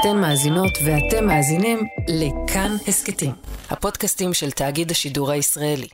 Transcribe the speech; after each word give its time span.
אתן 0.00 0.16
מאזינות 0.16 0.72
ואתם 0.84 1.26
מאזינים 1.26 1.78
לכאן 2.08 2.76
הסכתים, 2.88 3.30
הפודקאסטים 3.70 4.34
של 4.34 4.50
תאגיד 4.50 4.90
השידור 4.90 5.30
הישראלי. 5.30 5.88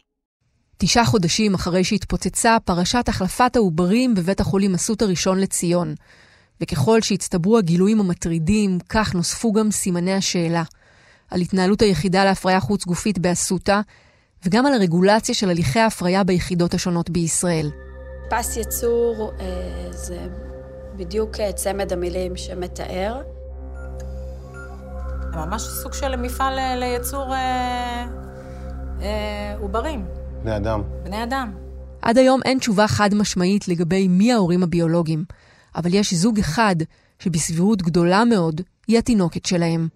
תשעה 0.79 1.05
חודשים 1.05 1.55
אחרי 1.55 1.85
שהתפוצצה 1.85 2.57
פרשת 2.65 3.09
החלפת 3.09 3.57
העוברים 3.57 4.15
בבית 4.15 4.41
החולים 4.41 4.75
אסותא 4.75 5.05
ראשון 5.05 5.41
לציון. 5.41 5.95
וככל 6.61 7.01
שהצטברו 7.01 7.59
הגילויים 7.59 8.01
המטרידים, 8.01 8.79
כך 8.89 9.15
נוספו 9.15 9.53
גם 9.53 9.71
סימני 9.71 10.15
השאלה. 10.15 10.63
על 11.31 11.41
התנהלות 11.41 11.83
היחידה 11.83 12.25
להפריה 12.25 12.61
חוץ 12.61 12.85
גופית 12.85 13.19
באסותא, 13.19 13.81
וגם 14.45 14.67
על 14.67 14.75
הרגולציה 14.75 15.35
של 15.35 15.51
הליכי 15.51 15.79
ההפריה 15.79 16.25
ביחידות 16.25 16.75
השונות 16.75 17.11
בישראל. 17.11 17.71
פס 18.31 18.57
ייצור 18.57 19.33
אה, 19.41 19.89
זה 19.91 20.19
בדיוק 20.97 21.41
אה, 21.41 21.53
צמד 21.53 21.93
המילים 21.93 22.37
שמתאר. 22.37 23.36
זה 25.37 25.47
ממש 25.47 25.63
סוג 25.63 25.93
של 25.93 26.17
מפעל 26.17 26.59
אה, 26.59 26.77
לייצור 26.77 27.35
אה, 27.35 28.07
אה, 29.01 29.57
עוברים. 29.61 30.05
בני 30.43 30.57
אדם. 30.57 30.83
בני 31.05 31.23
אדם. 31.23 31.53
עד 32.03 32.19
היום 32.19 32.41
אין 32.45 32.59
תשובה 32.59 32.89
חד 32.89 33.15
משמעית 33.15 33.69
לגבי 33.69 34.09
מי 34.09 34.33
ההורים 34.33 34.63
הביולוגיים, 34.63 35.25
אבל 35.75 35.95
יש 35.95 36.15
זוג 36.15 36.39
אחד 36.39 36.77
שבסבירות 37.19 37.83
גדולה 37.83 38.25
מאוד 38.25 38.61
היא 38.89 38.99
התינוקת 38.99 39.45
שלהם. 39.47 39.89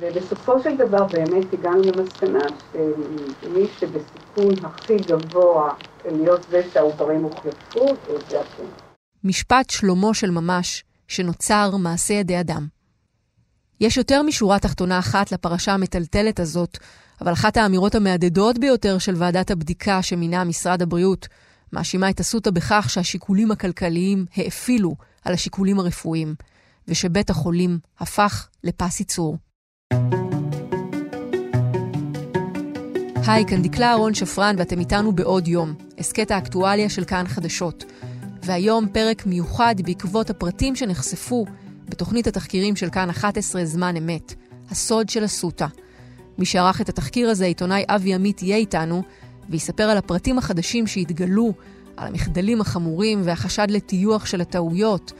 ובסופו 0.00 0.62
של 0.62 0.76
דבר 0.76 1.04
באמת 1.06 1.52
הגענו 1.52 1.82
למסקנה 1.82 2.44
שמי 3.40 3.66
שבסיכון 3.78 4.64
הכי 4.64 4.96
גבוה 4.96 5.72
להיות 6.04 6.46
זה 6.50 6.62
שהעוברים 6.72 7.22
הוחלפו, 7.22 7.86
זה 8.28 8.40
אתם. 8.40 8.64
משפט 9.24 9.70
שלמה 9.70 10.14
של 10.14 10.30
ממש, 10.30 10.84
שנוצר 11.08 11.76
מעשה 11.76 12.14
ידי 12.14 12.40
אדם. 12.40 12.77
יש 13.80 13.96
יותר 13.96 14.22
משורה 14.22 14.58
תחתונה 14.58 14.98
אחת 14.98 15.32
לפרשה 15.32 15.72
המטלטלת 15.72 16.40
הזאת, 16.40 16.78
אבל 17.20 17.32
אחת 17.32 17.56
האמירות 17.56 17.94
המהדהדות 17.94 18.58
ביותר 18.58 18.98
של 18.98 19.14
ועדת 19.16 19.50
הבדיקה 19.50 20.02
שמינה 20.02 20.44
משרד 20.44 20.82
הבריאות, 20.82 21.28
מאשימה 21.72 22.10
את 22.10 22.20
אסותא 22.20 22.50
בכך 22.50 22.86
שהשיקולים 22.90 23.50
הכלכליים 23.50 24.26
האפילו 24.36 24.96
על 25.24 25.34
השיקולים 25.34 25.80
הרפואיים, 25.80 26.34
ושבית 26.88 27.30
החולים 27.30 27.78
הפך 28.00 28.48
לפס 28.64 29.00
ייצור. 29.00 29.36
היי, 33.26 33.46
כאן 33.46 33.62
דקלה 33.62 33.90
אהרון 33.90 34.14
שפרן 34.14 34.54
ואתם 34.58 34.80
איתנו 34.80 35.12
בעוד 35.12 35.48
יום, 35.48 35.74
הסכת 35.98 36.30
האקטואליה 36.30 36.90
של 36.90 37.04
כאן 37.04 37.24
חדשות. 37.28 37.84
והיום 38.42 38.88
פרק 38.88 39.26
מיוחד 39.26 39.74
בעקבות 39.84 40.30
הפרטים 40.30 40.76
שנחשפו 40.76 41.44
בתוכנית 41.88 42.26
התחקירים 42.26 42.76
של 42.76 42.90
כאן 42.90 43.10
11 43.10 43.64
זמן 43.64 43.96
אמת, 43.96 44.34
הסוד 44.70 45.08
של 45.08 45.24
אסותא. 45.24 45.66
מי 46.38 46.44
שערך 46.44 46.80
את 46.80 46.88
התחקיר 46.88 47.30
הזה, 47.30 47.44
עיתונאי 47.44 47.84
אבי 47.88 48.14
עמית, 48.14 48.42
יהיה 48.42 48.56
איתנו, 48.56 49.02
ויספר 49.48 49.82
על 49.82 49.96
הפרטים 49.96 50.38
החדשים 50.38 50.86
שהתגלו, 50.86 51.52
על 51.96 52.08
המחדלים 52.08 52.60
החמורים 52.60 53.20
והחשד 53.24 53.66
לטיוח 53.70 54.26
של 54.26 54.40
הטעויות, 54.40 55.12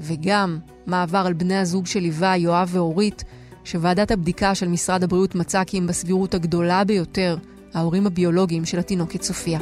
וגם 0.00 0.58
מה 0.86 1.02
עבר 1.02 1.18
על 1.26 1.32
בני 1.32 1.56
הזוג 1.56 1.86
שליווה, 1.86 2.36
יואב 2.36 2.68
ואורית, 2.72 3.24
שוועדת 3.64 4.10
הבדיקה 4.10 4.54
של 4.54 4.68
משרד 4.68 5.02
הבריאות 5.02 5.34
מצאה 5.34 5.64
כי 5.64 5.78
הם 5.78 5.86
בסבירות 5.86 6.34
הגדולה 6.34 6.84
ביותר 6.84 7.36
ההורים 7.74 8.06
הביולוגיים 8.06 8.64
של 8.64 8.78
התינוקת 8.78 9.22
סופיה. 9.22 9.60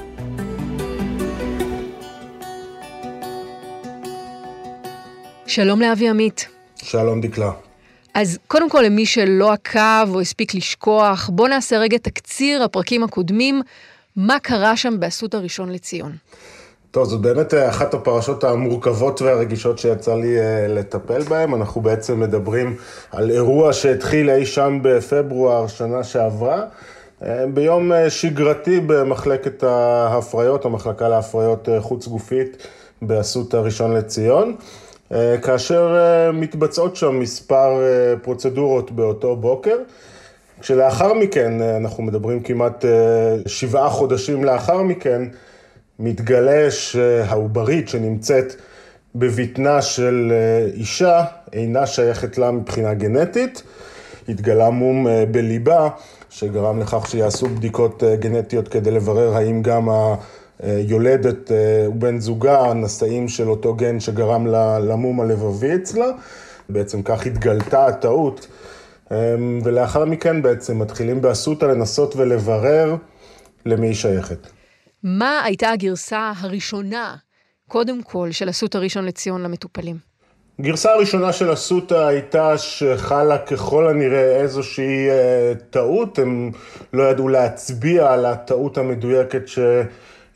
שלום 5.55 5.81
לאבי 5.81 6.09
עמית. 6.09 6.49
שלום 6.77 7.21
דקלה. 7.21 7.51
אז 8.15 8.39
קודם 8.47 8.71
כל, 8.71 8.83
למי 8.87 9.07
שלא 9.07 9.53
עקב 9.53 10.15
או 10.15 10.21
הספיק 10.21 10.55
לשכוח, 10.55 11.31
בוא 11.33 11.49
נעשה 11.49 11.79
רגע 11.79 11.99
תקציר 11.99 12.63
הפרקים 12.63 13.05
הקודמים, 13.05 13.63
מה 14.17 14.39
קרה 14.39 14.77
שם 14.77 15.01
באסותא 15.01 15.37
ראשון 15.37 15.73
לציון. 15.73 16.13
טוב, 16.91 17.05
זאת 17.05 17.21
באמת 17.21 17.55
אה, 17.55 17.69
אחת 17.69 17.95
הפרשות 17.95 18.45
המורכבות 18.45 19.23
והרגישות 19.23 19.79
שיצא 19.79 20.15
לי 20.15 20.39
אה, 20.39 20.67
לטפל 20.69 21.23
בהן. 21.23 21.55
אנחנו 21.55 21.81
בעצם 21.81 22.21
מדברים 22.21 22.77
על 23.11 23.31
אירוע 23.31 23.73
שהתחיל 23.73 24.31
אי 24.31 24.47
שם 24.47 24.79
בפברואר 24.83 25.67
שנה 25.67 26.05
שעברה, 26.05 26.63
אה, 27.23 27.47
ביום 27.55 27.93
שגרתי 28.09 28.81
במחלקת 28.81 29.63
ההפריות, 29.63 30.65
המחלקה 30.65 31.09
להפריות 31.09 31.69
חוץ 31.81 32.07
גופית 32.07 32.67
באסותא 33.03 33.57
ראשון 33.57 33.95
לציון. 33.95 34.57
כאשר 35.43 35.97
מתבצעות 36.33 36.97
שם 36.97 37.19
מספר 37.19 37.81
פרוצדורות 38.23 38.91
באותו 38.91 39.37
בוקר. 39.37 39.77
כשלאחר 40.61 41.15
מכן, 41.15 41.63
אנחנו 41.63 42.03
מדברים 42.03 42.41
כמעט 42.41 42.85
שבעה 43.47 43.91
חודשים 43.91 44.45
לאחר 44.45 44.83
מכן, 44.83 45.23
מתגלה 45.99 46.71
שהעוברית 46.71 47.89
שנמצאת 47.89 48.55
בבטנה 49.15 49.83
של 49.83 50.33
אה, 50.33 50.67
אישה 50.75 51.25
אינה 51.53 51.87
שייכת 51.87 52.39
לה 52.39 52.51
מבחינה 52.51 52.95
גנטית. 52.95 53.63
התגלה 54.29 54.71
מום 54.71 55.07
אה, 55.07 55.25
בליבה, 55.31 55.89
שגרם 56.31 56.81
לכך 56.81 57.07
שיעשו 57.11 57.47
בדיקות 57.47 58.05
אה, 58.05 58.17
גנטיות 58.17 58.69
כדי 58.69 58.91
לברר 58.91 59.37
האם 59.37 59.63
גם 59.63 59.89
היולדת 60.63 61.51
ובן 61.89 62.19
זוגה 62.19 62.61
הנשאים 62.61 63.29
של 63.29 63.49
אותו 63.49 63.75
גן 63.75 64.01
שגרם 64.01 64.47
למום 64.81 65.21
הלבבי 65.21 65.75
אצלה. 65.75 66.07
בעצם 66.69 67.03
כך 67.03 67.27
התגלתה 67.27 67.87
הטעות. 67.87 68.47
ולאחר 69.65 70.05
מכן 70.05 70.43
בעצם 70.43 70.79
מתחילים 70.79 71.21
באסותא 71.21 71.65
לנסות 71.65 72.17
ולברר 72.17 72.97
למי 73.67 73.87
היא 73.87 73.95
שייכת. 73.95 74.47
מה 75.03 75.43
הייתה 75.45 75.71
הגרסה 75.71 76.33
הראשונה, 76.37 77.17
קודם 77.69 78.03
כל, 78.03 78.29
של 78.31 78.51
אסותא 78.51 78.79
ראשון 78.79 79.05
לציון 79.05 79.43
למטופלים? 79.43 79.97
גרסה 80.61 80.93
הראשונה 80.93 81.33
של 81.33 81.53
אסותא 81.53 81.95
הייתה 81.95 82.59
שחלה 82.59 83.39
ככל 83.39 83.89
הנראה 83.89 84.37
איזושהי 84.37 85.09
אה, 85.11 85.53
טעות, 85.71 86.19
הם 86.19 86.51
לא 86.93 87.03
ידעו 87.03 87.29
להצביע 87.29 88.13
על 88.13 88.27
הטעות 88.27 88.79
המדויקת 88.79 89.49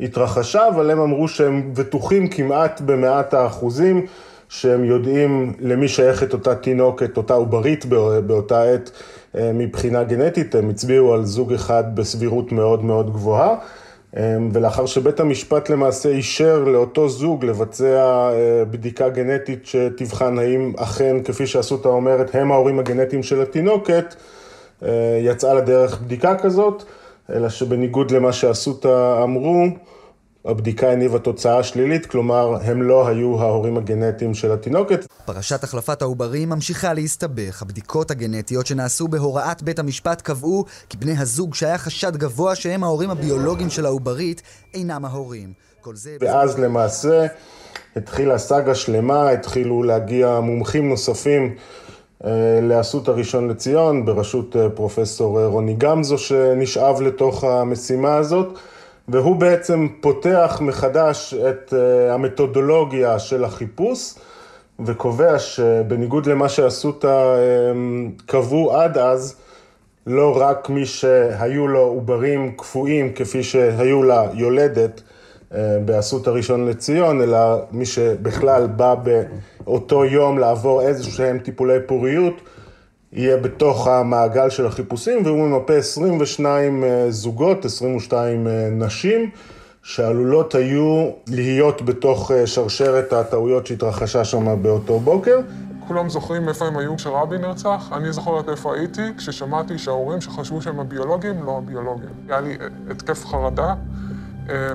שהתרחשה, 0.00 0.68
אבל 0.68 0.90
הם 0.90 1.00
אמרו 1.00 1.28
שהם 1.28 1.74
בטוחים 1.74 2.28
כמעט 2.28 2.80
במאת 2.80 3.34
האחוזים, 3.34 4.06
שהם 4.48 4.84
יודעים 4.84 5.52
למי 5.60 5.88
שייכת 5.88 6.32
אותה 6.32 6.54
תינוקת, 6.54 7.16
אותה 7.16 7.34
עוברית 7.34 7.84
באותה 8.26 8.62
עת 8.62 8.90
אה, 9.36 9.50
מבחינה 9.54 10.04
גנטית, 10.04 10.54
הם 10.54 10.70
הצביעו 10.70 11.14
על 11.14 11.24
זוג 11.24 11.52
אחד 11.52 11.96
בסבירות 11.96 12.52
מאוד 12.52 12.84
מאוד 12.84 13.12
גבוהה. 13.12 13.56
אמ, 14.16 14.48
ולאחר 14.52 14.86
שבית 14.86 15.20
המשפט 15.20 15.70
למעשה 15.70 16.08
אישר 16.08 16.64
לאותו 16.64 17.08
זוג 17.08 17.44
לבצע 17.44 18.30
אה, 18.32 18.64
בדיקה 18.70 19.08
גנטית 19.08 19.66
שתבחן 19.66 20.38
האם 20.38 20.72
אכן, 20.76 21.16
כפי 21.24 21.46
שאסותא 21.46 21.88
אומרת, 21.88 22.34
הם 22.34 22.52
ההורים 22.52 22.78
הגנטיים 22.78 23.22
של 23.22 23.42
התינוקת, 23.42 24.14
אה, 24.82 25.18
יצאה 25.22 25.54
לדרך 25.54 26.00
בדיקה 26.00 26.34
כזאת, 26.34 26.84
אלא 27.30 27.48
שבניגוד 27.48 28.10
למה 28.10 28.32
שאסותא 28.32 29.22
אמרו, 29.22 29.66
הבדיקה 30.44 30.90
הניבה 30.90 31.18
תוצאה 31.18 31.62
שלילית, 31.62 32.06
כלומר, 32.06 32.56
הם 32.62 32.82
לא 32.82 33.08
היו 33.08 33.40
ההורים 33.40 33.76
הגנטיים 33.76 34.34
של 34.34 34.52
התינוקת. 34.52 35.06
פרשת 35.24 35.64
החלפת 35.64 36.02
העוברים 36.02 36.48
ממשיכה 36.48 36.92
להסתבך. 36.92 37.62
הבדיקות 37.62 38.10
הגנטיות 38.10 38.66
שנעשו 38.66 39.08
בהוראת 39.08 39.62
בית 39.62 39.78
המשפט 39.78 40.20
קבעו 40.20 40.64
כי 40.88 40.96
בני 40.96 41.14
הזוג 41.18 41.54
שהיה 41.54 41.78
חשד 41.78 42.16
גבוה 42.16 42.54
שהם 42.54 42.84
ההורים 42.84 43.10
הביולוגיים 43.10 43.70
של 43.70 43.86
העוברית, 43.86 44.42
אינם 44.74 45.04
ההורים. 45.04 45.52
כל 45.80 45.96
זה... 45.96 46.16
ואז 46.20 46.58
למעשה 46.58 47.26
התחילה 47.96 48.38
סאגה 48.38 48.74
שלמה, 48.74 49.30
התחילו 49.30 49.82
להגיע 49.82 50.40
מומחים 50.40 50.88
נוספים. 50.88 51.54
אה, 52.24 52.30
לאסותא 52.62 53.10
ראשון 53.10 53.48
לציון, 53.48 54.04
בראשות 54.04 54.56
אה, 54.56 54.68
פרופסור 54.68 55.40
אה, 55.40 55.46
רוני 55.46 55.74
גמזו 55.78 56.18
שנשאב 56.18 57.00
לתוך 57.02 57.44
המשימה 57.44 58.16
הזאת. 58.16 58.58
והוא 59.08 59.36
בעצם 59.36 59.88
פותח 60.00 60.58
מחדש 60.60 61.34
את 61.34 61.72
המתודולוגיה 62.10 63.18
של 63.18 63.44
החיפוש, 63.44 64.14
וקובע 64.86 65.38
שבניגוד 65.38 66.26
למה 66.26 66.48
שאסותא 66.48 67.36
קבעו 68.26 68.76
עד 68.76 68.98
אז, 68.98 69.36
לא 70.06 70.40
רק 70.40 70.70
מי 70.70 70.86
שהיו 70.86 71.68
לו 71.68 71.80
עוברים 71.80 72.52
קפואים 72.56 73.12
כפי 73.12 73.42
שהיו 73.42 74.02
לה 74.02 74.24
יולדת 74.34 75.02
באסותא 75.84 76.30
ראשון 76.30 76.66
לציון, 76.66 77.22
אלא 77.22 77.38
מי 77.72 77.86
שבכלל 77.86 78.66
בא 78.66 78.94
באותו 79.64 80.04
יום 80.04 80.38
לעבור 80.38 80.82
איזה 80.82 81.04
שהם 81.04 81.38
טיפולי 81.38 81.78
פוריות, 81.86 82.34
יהיה 83.12 83.36
בתוך 83.36 83.88
המעגל 83.88 84.50
של 84.50 84.66
החיפושים, 84.66 85.22
והוא 85.24 85.48
ממפה 85.48 85.74
22 85.74 86.84
אה, 86.84 87.06
זוגות, 87.10 87.64
22 87.64 88.48
אה, 88.48 88.68
נשים, 88.70 89.30
שעלולות 89.82 90.54
היו 90.54 91.10
להיות 91.28 91.82
בתוך 91.82 92.30
אה, 92.30 92.46
שרשרת 92.46 93.12
הטעויות 93.12 93.66
שהתרחשה 93.66 94.24
שם 94.24 94.62
באותו 94.62 94.98
בוקר. 95.00 95.40
כולם 95.88 96.08
זוכרים 96.08 96.48
איפה 96.48 96.66
הם 96.66 96.76
היו 96.78 96.96
כשרבין 96.96 97.40
נרצח? 97.40 97.90
אני 97.92 98.12
זוכר 98.12 98.40
את 98.40 98.48
איפה 98.48 98.74
הייתי 98.74 99.02
כששמעתי 99.16 99.78
שההורים 99.78 100.20
שחשבו 100.20 100.62
שהם 100.62 100.80
הביולוגים, 100.80 101.44
לא 101.44 101.58
הביולוגים. 101.58 102.08
היה 102.28 102.40
לי 102.40 102.56
התקף 102.90 103.24
חרדה, 103.24 103.68
אה, 103.68 103.74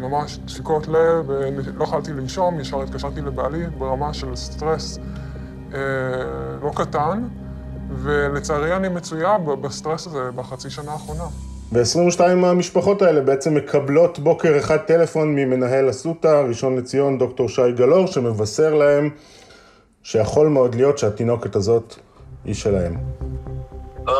ממש 0.02 0.38
דפיקות 0.38 0.88
לב, 0.88 1.32
לא 1.76 1.84
יכולתי 1.84 2.14
לנשום, 2.14 2.60
ישר 2.60 2.82
התקשרתי 2.82 3.22
לבעלי 3.22 3.68
ברמה 3.78 4.14
של 4.14 4.36
סטרס 4.36 5.00
אה, 5.74 5.80
לא 6.64 6.72
קטן, 6.76 7.28
ולצערי 7.96 8.76
אני 8.76 8.90
מצויה 8.90 9.38
בסטרס 9.38 10.08
הזה 10.08 10.32
בחצי 10.36 10.70
שנה 10.70 10.92
האחרונה. 10.92 11.24
ו-22 11.72 12.36
מהמשפחות 12.36 13.02
האלה 13.02 13.22
בעצם 13.22 13.56
מקבלות 13.56 14.20
בוקר 14.20 14.58
אחד 14.58 14.78
טלפון 14.78 15.36
ממנהל 15.36 15.90
אסותא, 15.90 16.44
ראשון 16.48 16.76
לציון, 16.76 17.18
דוקטור 17.18 17.50
שי 17.50 17.72
גלאור, 17.76 18.08
שמבשר 18.08 18.74
להם 18.74 19.10
שיכול 20.04 20.48
מאוד 20.48 20.76
להיות 20.76 20.98
שהתינוקת 20.98 21.56
הזאת 21.56 21.96
היא 22.46 22.54
שלהם. 22.54 22.96
אה, 24.08 24.14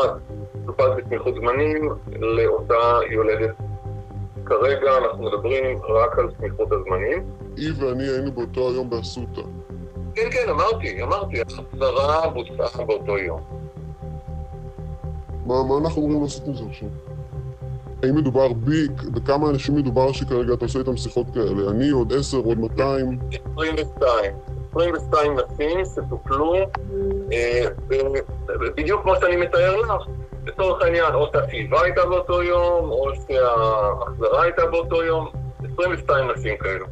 טופל 0.66 0.90
בתמיכות 0.96 1.34
זמנים 1.34 1.88
לאותה 2.20 2.98
יולדת. 3.10 3.71
כרגע 4.46 4.98
אנחנו 4.98 5.24
מדברים 5.24 5.78
רק 5.88 6.18
על 6.18 6.30
תמיכות 6.30 6.68
הזמנים. 6.72 7.24
היא 7.56 7.72
ואני 7.78 8.02
היינו 8.02 8.32
באותו 8.32 8.68
היום 8.70 8.90
באסותא. 8.90 9.42
כן, 10.14 10.28
כן, 10.30 10.48
אמרתי, 10.50 11.02
אמרתי, 11.02 11.40
החזרה 11.40 12.28
בוצעה 12.28 12.84
באותו 12.86 13.18
יום. 13.18 13.40
מה, 15.46 15.64
מה 15.64 15.78
אנחנו 15.78 16.02
אמורים 16.02 16.22
לעשות 16.22 16.46
עם 16.46 16.54
זה 16.54 16.64
עכשיו? 16.70 16.88
האם 18.02 18.14
מדובר 18.16 18.52
בי, 18.52 18.88
בכמה 18.88 19.50
אנשים 19.50 19.76
מדובר 19.76 20.12
שכרגע 20.12 20.54
אתה 20.54 20.64
עושה 20.64 20.78
איתם 20.78 20.96
שיחות 20.96 21.26
כאלה? 21.34 21.70
אני, 21.70 21.90
עוד 21.90 22.12
עשר, 22.12 22.38
עוד 22.38 22.58
מאתיים? 22.58 23.18
22. 23.56 24.34
22 24.70 25.36
נשים 25.38 25.84
שטופלו 25.84 26.54
אה, 27.32 27.66
בדיוק 28.76 29.02
כמו 29.02 29.12
שאני 29.20 29.36
מתאר 29.36 29.76
לך. 29.76 30.06
לצורך 30.46 30.82
העניין, 30.82 31.14
או 31.14 31.30
שהשאיבה 31.32 31.82
הייתה 31.82 32.06
באותו 32.06 32.42
יום, 32.42 32.90
או 32.90 33.10
שההחזרה 33.14 34.42
הייתה 34.42 34.66
באותו 34.66 35.02
יום. 35.02 35.28
22 35.74 36.30
נשים 36.30 36.56
כאלו. 36.60 36.86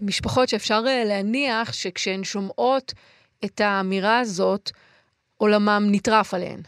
משפחות 0.00 0.48
שאפשר 0.48 0.82
אה, 0.86 1.04
להניח 1.06 1.72
שכשהן 1.72 2.24
שומעות 2.24 2.92
את 3.44 3.60
האמירה 3.60 4.18
הזאת, 4.18 4.70
עולמם 5.36 5.86
נטרף 5.90 6.34
עליהן. 6.34 6.60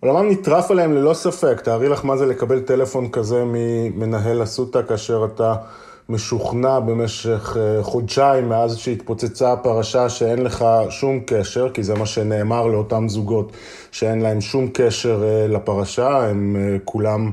עולמם 0.00 0.30
נטרף 0.30 0.70
עליהם 0.70 0.94
ללא 0.94 1.14
ספק. 1.14 1.60
תארי 1.60 1.88
לך 1.88 2.04
מה 2.04 2.16
זה 2.16 2.26
לקבל 2.26 2.60
טלפון 2.60 3.10
כזה 3.10 3.44
ממנהל 3.44 4.42
אסותא 4.42 4.80
כאשר 4.88 5.24
אתה 5.24 5.54
משוכנע 6.08 6.80
במשך 6.80 7.56
אה, 7.60 7.82
חודשיים 7.82 8.48
מאז 8.48 8.76
שהתפוצצה 8.76 9.52
הפרשה 9.52 10.08
שאין 10.08 10.42
לך 10.42 10.64
שום 10.90 11.20
קשר, 11.26 11.68
כי 11.74 11.82
זה 11.82 11.94
מה 11.94 12.06
שנאמר 12.06 12.66
לאותם 12.66 13.08
זוגות, 13.08 13.52
שאין 13.90 14.20
להם 14.20 14.40
שום 14.40 14.68
קשר 14.72 15.24
אה, 15.24 15.46
לפרשה, 15.48 16.28
הם 16.28 16.56
אה, 16.58 16.76
כולם 16.84 17.30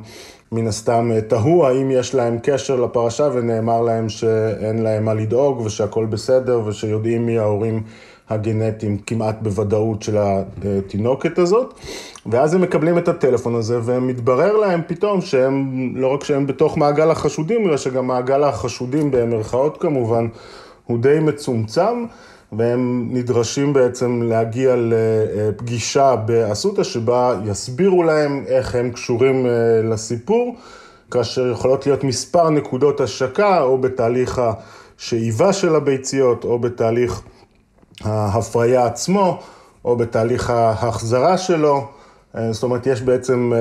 מן 0.51 0.67
הסתם 0.67 1.11
תהו 1.27 1.65
האם 1.65 1.91
יש 1.91 2.15
להם 2.15 2.37
קשר 2.43 2.75
לפרשה 2.75 3.29
ונאמר 3.33 3.81
להם 3.81 4.09
שאין 4.09 4.83
להם 4.83 5.05
מה 5.05 5.13
לדאוג 5.13 5.59
ושהכול 5.59 6.05
בסדר 6.05 6.61
ושיודעים 6.65 7.25
מי 7.25 7.39
ההורים 7.39 7.83
הגנטיים 8.29 8.97
כמעט 8.97 9.35
בוודאות 9.41 10.03
של 10.03 10.17
התינוקת 10.17 11.37
הזאת. 11.37 11.73
ואז 12.25 12.53
הם 12.53 12.61
מקבלים 12.61 12.97
את 12.97 13.07
הטלפון 13.07 13.55
הזה, 13.55 13.79
ומתברר 13.83 14.57
להם 14.57 14.81
פתאום 14.87 15.21
שהם, 15.21 15.91
לא 15.95 16.07
רק 16.07 16.23
שהם 16.23 16.47
בתוך 16.47 16.77
מעגל 16.77 17.11
החשודים, 17.11 17.67
אלא 17.67 17.77
שגם 17.77 18.07
מעגל 18.07 18.43
החשודים 18.43 19.11
במרכאות 19.11 19.77
כמובן, 19.81 20.27
הוא 20.85 20.99
די 20.99 21.19
מצומצם, 21.21 22.05
והם 22.51 23.09
נדרשים 23.11 23.73
בעצם 23.73 24.21
להגיע 24.21 24.75
לפגישה 24.77 26.15
באסותא, 26.15 26.83
שבה 26.83 27.39
יסבירו 27.45 28.03
להם 28.03 28.43
איך 28.47 28.75
הם 28.75 28.91
קשורים 28.91 29.45
אה, 29.45 29.51
לסיפור, 29.83 30.55
כאשר 31.11 31.51
יכולות 31.51 31.85
להיות 31.85 32.03
מספר 32.03 32.49
נקודות 32.49 33.01
השקה, 33.01 33.61
או 33.61 33.77
בתהליך 33.77 34.41
השאיבה 34.97 35.53
של 35.53 35.75
הביציות, 35.75 36.43
או 36.43 36.59
בתהליך 36.59 37.21
ההפריה 38.01 38.85
עצמו, 38.85 39.39
או 39.85 39.95
בתהליך 39.95 40.49
ההחזרה 40.49 41.37
שלו. 41.37 41.87
אה, 42.37 42.53
זאת 42.53 42.63
אומרת, 42.63 42.87
יש 42.87 43.01
בעצם 43.01 43.51
אה, 43.53 43.57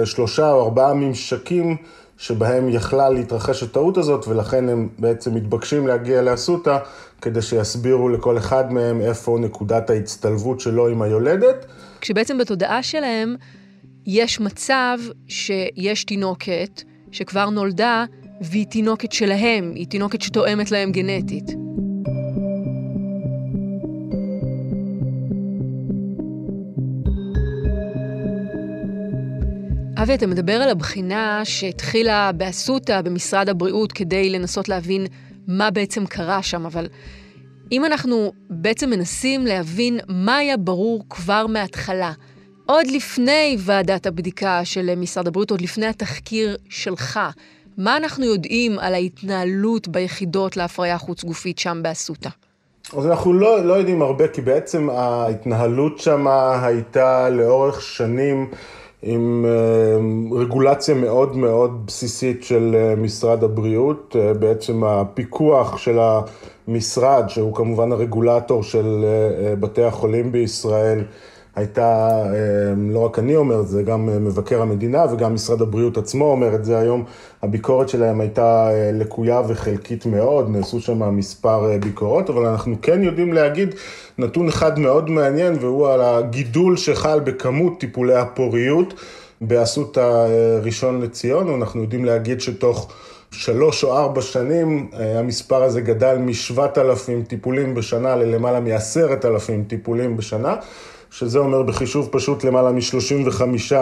אה, 0.00 0.06
שלושה 0.06 0.52
או 0.52 0.64
ארבעה 0.64 0.94
ממשקים 0.94 1.76
שבהם 2.18 2.68
יכלה 2.68 3.10
להתרחש 3.10 3.62
הטעות 3.62 3.96
הזאת, 3.96 4.28
ולכן 4.28 4.68
הם 4.68 4.88
בעצם 4.98 5.34
מתבקשים 5.34 5.86
להגיע 5.86 6.22
לאסותא, 6.22 6.78
כדי 7.20 7.42
שיסבירו 7.42 8.08
לכל 8.08 8.38
אחד 8.38 8.72
מהם 8.72 9.00
איפה 9.00 9.38
נקודת 9.40 9.90
ההצטלבות 9.90 10.60
שלו 10.60 10.88
עם 10.88 11.02
היולדת. 11.02 11.66
כשבעצם 12.00 12.38
בתודעה 12.38 12.82
שלהם 12.82 13.36
יש 14.06 14.40
מצב 14.40 14.98
שיש 15.28 16.04
תינוקת 16.04 16.82
שכבר 17.12 17.50
נולדה, 17.50 18.04
והיא 18.40 18.66
תינוקת 18.66 19.12
שלהם, 19.12 19.72
היא 19.74 19.86
תינוקת 19.86 20.22
שתואמת 20.22 20.70
להם 20.70 20.92
גנטית. 20.92 21.65
אבי, 30.06 30.14
אתה 30.14 30.26
מדבר 30.26 30.52
על 30.52 30.68
הבחינה 30.68 31.40
שהתחילה 31.44 32.32
באסותא, 32.32 33.02
במשרד 33.02 33.48
הבריאות, 33.48 33.92
כדי 33.92 34.30
לנסות 34.30 34.68
להבין 34.68 35.06
מה 35.48 35.70
בעצם 35.70 36.06
קרה 36.06 36.42
שם, 36.42 36.66
אבל 36.66 36.86
אם 37.72 37.84
אנחנו 37.84 38.32
בעצם 38.50 38.90
מנסים 38.90 39.46
להבין 39.46 39.98
מה 40.08 40.36
היה 40.36 40.56
ברור 40.56 41.04
כבר 41.10 41.46
מההתחלה, 41.46 42.12
עוד 42.66 42.86
לפני 42.86 43.56
ועדת 43.58 44.06
הבדיקה 44.06 44.64
של 44.64 44.94
משרד 44.94 45.28
הבריאות, 45.28 45.50
עוד 45.50 45.60
לפני 45.60 45.86
התחקיר 45.86 46.56
שלך, 46.68 47.20
מה 47.78 47.96
אנחנו 47.96 48.24
יודעים 48.24 48.78
על 48.78 48.94
ההתנהלות 48.94 49.88
ביחידות 49.88 50.56
להפריה 50.56 50.98
חוץ-גופית 50.98 51.58
שם 51.58 51.80
באסותא? 51.82 52.30
אז 52.96 53.06
אנחנו 53.06 53.32
לא, 53.32 53.64
לא 53.64 53.74
יודעים 53.74 54.02
הרבה, 54.02 54.28
כי 54.28 54.40
בעצם 54.40 54.90
ההתנהלות 54.90 55.98
שם 55.98 56.26
הייתה 56.62 57.28
לאורך 57.30 57.82
שנים 57.82 58.50
עם 59.08 59.44
אה, 59.48 60.38
רגולציה 60.38 60.94
מאוד 60.94 61.36
מאוד 61.36 61.86
בסיסית 61.86 62.42
של 62.42 62.76
אה, 62.78 62.96
משרד 62.96 63.44
הבריאות, 63.44 64.16
אה, 64.18 64.34
בעצם 64.34 64.84
הפיקוח 64.84 65.76
של 65.76 65.98
המשרד, 66.68 67.24
שהוא 67.28 67.54
כמובן 67.54 67.92
הרגולטור 67.92 68.62
של 68.62 69.04
בתי 69.60 69.82
החולים 69.82 70.32
בישראל, 70.32 71.04
הייתה, 71.56 72.22
לא 72.76 72.98
רק 72.98 73.18
אני 73.18 73.36
אומר 73.36 73.60
את 73.60 73.68
זה, 73.68 73.82
גם 73.82 74.06
מבקר 74.24 74.62
המדינה 74.62 75.04
וגם 75.12 75.34
משרד 75.34 75.62
הבריאות 75.62 75.98
עצמו 75.98 76.24
אומר 76.24 76.54
את 76.54 76.64
זה 76.64 76.78
היום, 76.78 77.04
הביקורת 77.42 77.88
שלהם 77.88 78.20
הייתה 78.20 78.68
לקויה 78.92 79.42
וחלקית 79.48 80.06
מאוד, 80.06 80.50
נעשו 80.50 80.80
שם 80.80 81.16
מספר 81.16 81.70
ביקורות, 81.80 82.30
אבל 82.30 82.46
אנחנו 82.46 82.76
כן 82.82 83.02
יודעים 83.02 83.32
להגיד 83.32 83.74
נתון 84.18 84.48
אחד 84.48 84.78
מאוד 84.78 85.10
מעניין, 85.10 85.56
והוא 85.60 85.88
על 85.88 86.00
הגידול 86.00 86.76
שחל 86.76 87.20
בכמות 87.20 87.80
טיפולי 87.80 88.14
הפוריות 88.14 88.94
באסותא 89.40 90.26
ראשון 90.62 91.00
לציון, 91.00 91.54
אנחנו 91.54 91.82
יודעים 91.82 92.04
להגיד 92.04 92.40
שתוך 92.40 92.92
שלוש 93.30 93.84
או 93.84 93.96
ארבע 93.96 94.22
שנים 94.22 94.90
המספר 94.92 95.62
הזה 95.62 95.80
גדל 95.80 96.16
משבעת 96.18 96.78
אלפים 96.78 97.22
טיפולים 97.22 97.74
בשנה 97.74 98.16
ללמעלה 98.16 98.60
מעשרת 98.60 99.24
אלפים 99.24 99.64
טיפולים 99.64 100.16
בשנה. 100.16 100.56
שזה 101.18 101.38
אומר 101.38 101.62
בחישוב 101.62 102.08
פשוט 102.12 102.44
למעלה 102.44 102.72
מ-35 102.72 103.72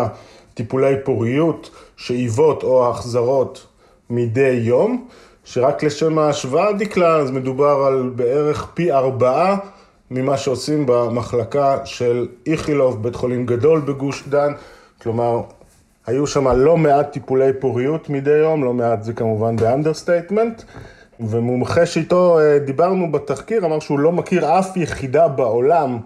טיפולי 0.54 0.94
פוריות, 1.04 1.70
שאיבות 1.96 2.62
או 2.62 2.90
החזרות 2.90 3.66
מדי 4.10 4.60
יום, 4.62 5.08
שרק 5.44 5.84
לשם 5.84 6.18
ההשוואה 6.18 6.72
דקלה, 6.72 7.16
אז 7.16 7.30
מדובר 7.30 7.84
על 7.86 8.12
בערך 8.16 8.66
פי 8.74 8.92
ארבעה 8.92 9.56
ממה 10.10 10.36
שעושים 10.36 10.84
במחלקה 10.86 11.78
של 11.84 12.28
איכילוב, 12.46 13.02
בית 13.02 13.16
חולים 13.16 13.46
גדול 13.46 13.80
בגוש 13.80 14.28
דן, 14.28 14.52
כלומר, 15.02 15.40
היו 16.06 16.26
שם 16.26 16.48
לא 16.48 16.76
מעט 16.76 17.12
טיפולי 17.12 17.52
פוריות 17.60 18.10
מדי 18.10 18.36
יום, 18.36 18.64
לא 18.64 18.72
מעט 18.72 19.02
זה 19.02 19.12
כמובן 19.12 19.56
ב 19.56 19.63
understatement, 19.63 20.62
ומומחה 21.20 21.86
שאיתו 21.86 22.40
אה, 22.40 22.58
דיברנו 22.58 23.12
בתחקיר 23.12 23.66
אמר 23.66 23.80
שהוא 23.80 23.98
לא 23.98 24.12
מכיר 24.12 24.58
אף 24.58 24.76
יחידה 24.76 25.28
בעולם 25.28 25.98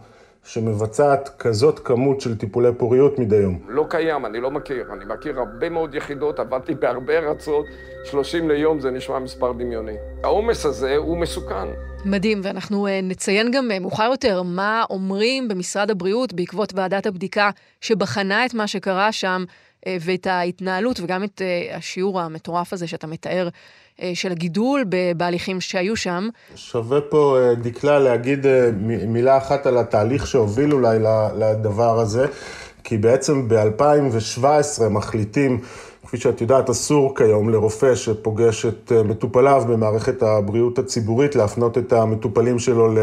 שמבצעת 0.48 1.28
כזאת 1.38 1.78
כמות 1.78 2.20
של 2.20 2.38
טיפולי 2.38 2.68
פוריות 2.78 3.18
מדי 3.18 3.36
יום? 3.36 3.58
לא 3.68 3.84
קיים, 3.88 4.26
אני 4.26 4.40
לא 4.40 4.50
מכיר. 4.50 4.86
אני 4.92 5.04
מכיר 5.04 5.38
הרבה 5.38 5.68
מאוד 5.68 5.94
יחידות, 5.94 6.38
עבדתי 6.38 6.74
בהרבה 6.74 7.18
ארצות, 7.18 7.66
30 8.04 8.48
ליום 8.48 8.80
זה 8.80 8.90
נשמע 8.90 9.18
מספר 9.18 9.52
דמיוני. 9.52 9.96
העומס 10.24 10.66
הזה 10.66 10.96
הוא 10.96 11.18
מסוכן. 11.18 11.68
מדהים, 12.04 12.40
ואנחנו 12.44 12.86
uh, 12.86 12.90
נציין 13.02 13.50
גם 13.50 13.70
uh, 13.70 13.80
מאוחר 13.80 14.08
יותר 14.10 14.42
מה 14.42 14.84
אומרים 14.90 15.48
במשרד 15.48 15.90
הבריאות 15.90 16.32
בעקבות 16.32 16.72
ועדת 16.74 17.06
הבדיקה 17.06 17.50
שבחנה 17.80 18.46
את 18.46 18.54
מה 18.54 18.66
שקרה 18.66 19.12
שם, 19.12 19.44
ואת 20.00 20.26
ההתנהלות 20.26 21.00
וגם 21.00 21.24
את 21.24 21.42
השיעור 21.74 22.20
המטורף 22.20 22.72
הזה 22.72 22.86
שאתה 22.86 23.06
מתאר 23.06 23.48
של 24.14 24.32
הגידול 24.32 24.84
בהליכים 25.16 25.60
שהיו 25.60 25.96
שם. 25.96 26.28
שווה 26.54 27.00
פה, 27.00 27.38
דקלה, 27.62 27.98
להגיד 27.98 28.46
מילה 29.06 29.38
אחת 29.38 29.66
על 29.66 29.78
התהליך 29.78 30.26
שהוביל 30.26 30.72
אולי 30.72 30.98
לדבר 31.38 32.00
הזה, 32.00 32.26
כי 32.84 32.98
בעצם 32.98 33.48
ב-2017 33.48 34.44
מחליטים 34.90 35.60
כפי 36.08 36.16
שאת 36.16 36.40
יודעת, 36.40 36.70
אסור 36.70 37.16
כיום 37.16 37.48
לרופא 37.48 37.94
שפוגש 37.94 38.66
את 38.66 38.92
אה, 38.92 39.02
מטופליו 39.02 39.62
במערכת 39.68 40.22
הבריאות 40.22 40.78
הציבורית 40.78 41.36
להפנות 41.36 41.78
את 41.78 41.92
המטופלים 41.92 42.58
שלו 42.58 42.94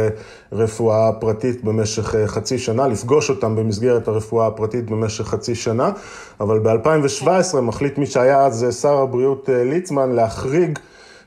לרפואה 0.52 1.12
פרטית 1.20 1.64
במשך 1.64 2.16
אה, 2.16 2.28
חצי 2.28 2.58
שנה, 2.58 2.88
לפגוש 2.88 3.30
אותם 3.30 3.56
במסגרת 3.56 4.08
הרפואה 4.08 4.48
הפרטית 4.48 4.90
במשך 4.90 5.24
חצי 5.28 5.56
שנה, 5.56 5.92
אבל 6.40 6.60
ב-2017 6.60 7.62
מחליט 7.62 7.98
מי 7.98 8.06
שהיה 8.06 8.46
אז 8.46 8.66
שר 8.82 8.98
הבריאות 8.98 9.50
אה, 9.50 9.64
ליצמן 9.64 10.12
להחריג 10.12 10.80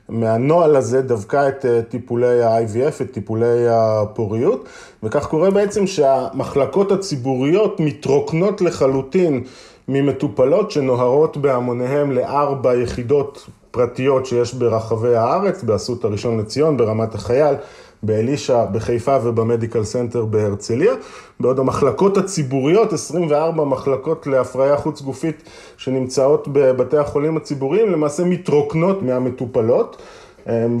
מהנוהל 0.09 0.75
הזה 0.75 1.01
דווקא 1.01 1.47
את 1.47 1.65
טיפולי 1.89 2.43
ה-IVF, 2.43 3.01
את 3.01 3.11
טיפולי 3.11 3.67
הפוריות, 3.69 4.65
וכך 5.03 5.27
קורה 5.27 5.51
בעצם 5.51 5.87
שהמחלקות 5.87 6.91
הציבוריות 6.91 7.79
מתרוקנות 7.79 8.61
לחלוטין 8.61 9.43
ממטופלות 9.91 10.71
שנוהרות 10.71 11.37
בהמוניהם 11.37 12.11
לארבע 12.11 12.75
יחידות 12.75 13.47
פרטיות 13.71 14.25
שיש 14.25 14.53
ברחבי 14.53 15.15
הארץ, 15.15 15.63
באסותא 15.63 16.07
ראשון 16.07 16.39
לציון, 16.39 16.77
ברמת 16.77 17.15
החייל, 17.15 17.55
באלישע, 18.03 18.65
בחיפה 18.65 19.17
וב 19.23 19.36
Medical 19.36 19.83
Center 19.83 20.25
בהרצליה, 20.25 20.93
בעוד 21.39 21.59
המחלקות 21.59 22.17
הציבוריות, 22.17 22.93
24 22.93 23.63
מחלקות 23.63 24.27
להפריה 24.27 24.77
חוץ 24.77 25.01
גופית 25.01 25.43
שנמצאות 25.77 26.47
בבתי 26.51 26.97
החולים 26.97 27.37
הציבוריים, 27.37 27.91
למעשה 27.91 28.23
מתרוקנות 28.23 29.01
מהמטופלות, 29.01 30.01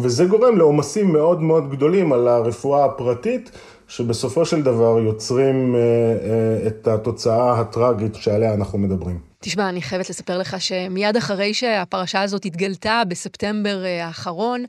וזה 0.01 0.25
גורם 0.25 0.57
לעומסים 0.57 1.13
מאוד 1.13 1.41
מאוד 1.41 1.71
גדולים 1.71 2.13
על 2.13 2.27
הרפואה 2.27 2.85
הפרטית. 2.85 3.51
שבסופו 3.89 4.45
של 4.45 4.61
דבר 4.61 4.99
יוצרים 4.99 5.75
אה, 5.75 5.79
אה, 5.79 6.67
את 6.67 6.87
התוצאה 6.87 7.59
הטראגית 7.59 8.15
שעליה 8.15 8.53
אנחנו 8.53 8.77
מדברים. 8.77 9.19
תשמע, 9.39 9.69
אני 9.69 9.81
חייבת 9.81 10.09
לספר 10.09 10.37
לך 10.37 10.61
שמיד 10.61 11.17
אחרי 11.17 11.53
שהפרשה 11.53 12.21
הזאת 12.21 12.45
התגלתה 12.45 13.01
בספטמבר 13.07 13.85
אה, 13.85 14.05
האחרון, 14.05 14.65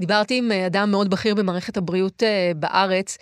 דיברתי 0.00 0.38
עם 0.38 0.52
אדם 0.52 0.90
מאוד 0.90 1.10
בכיר 1.10 1.34
במערכת 1.34 1.76
הבריאות 1.76 2.22
בארץ, 2.56 3.18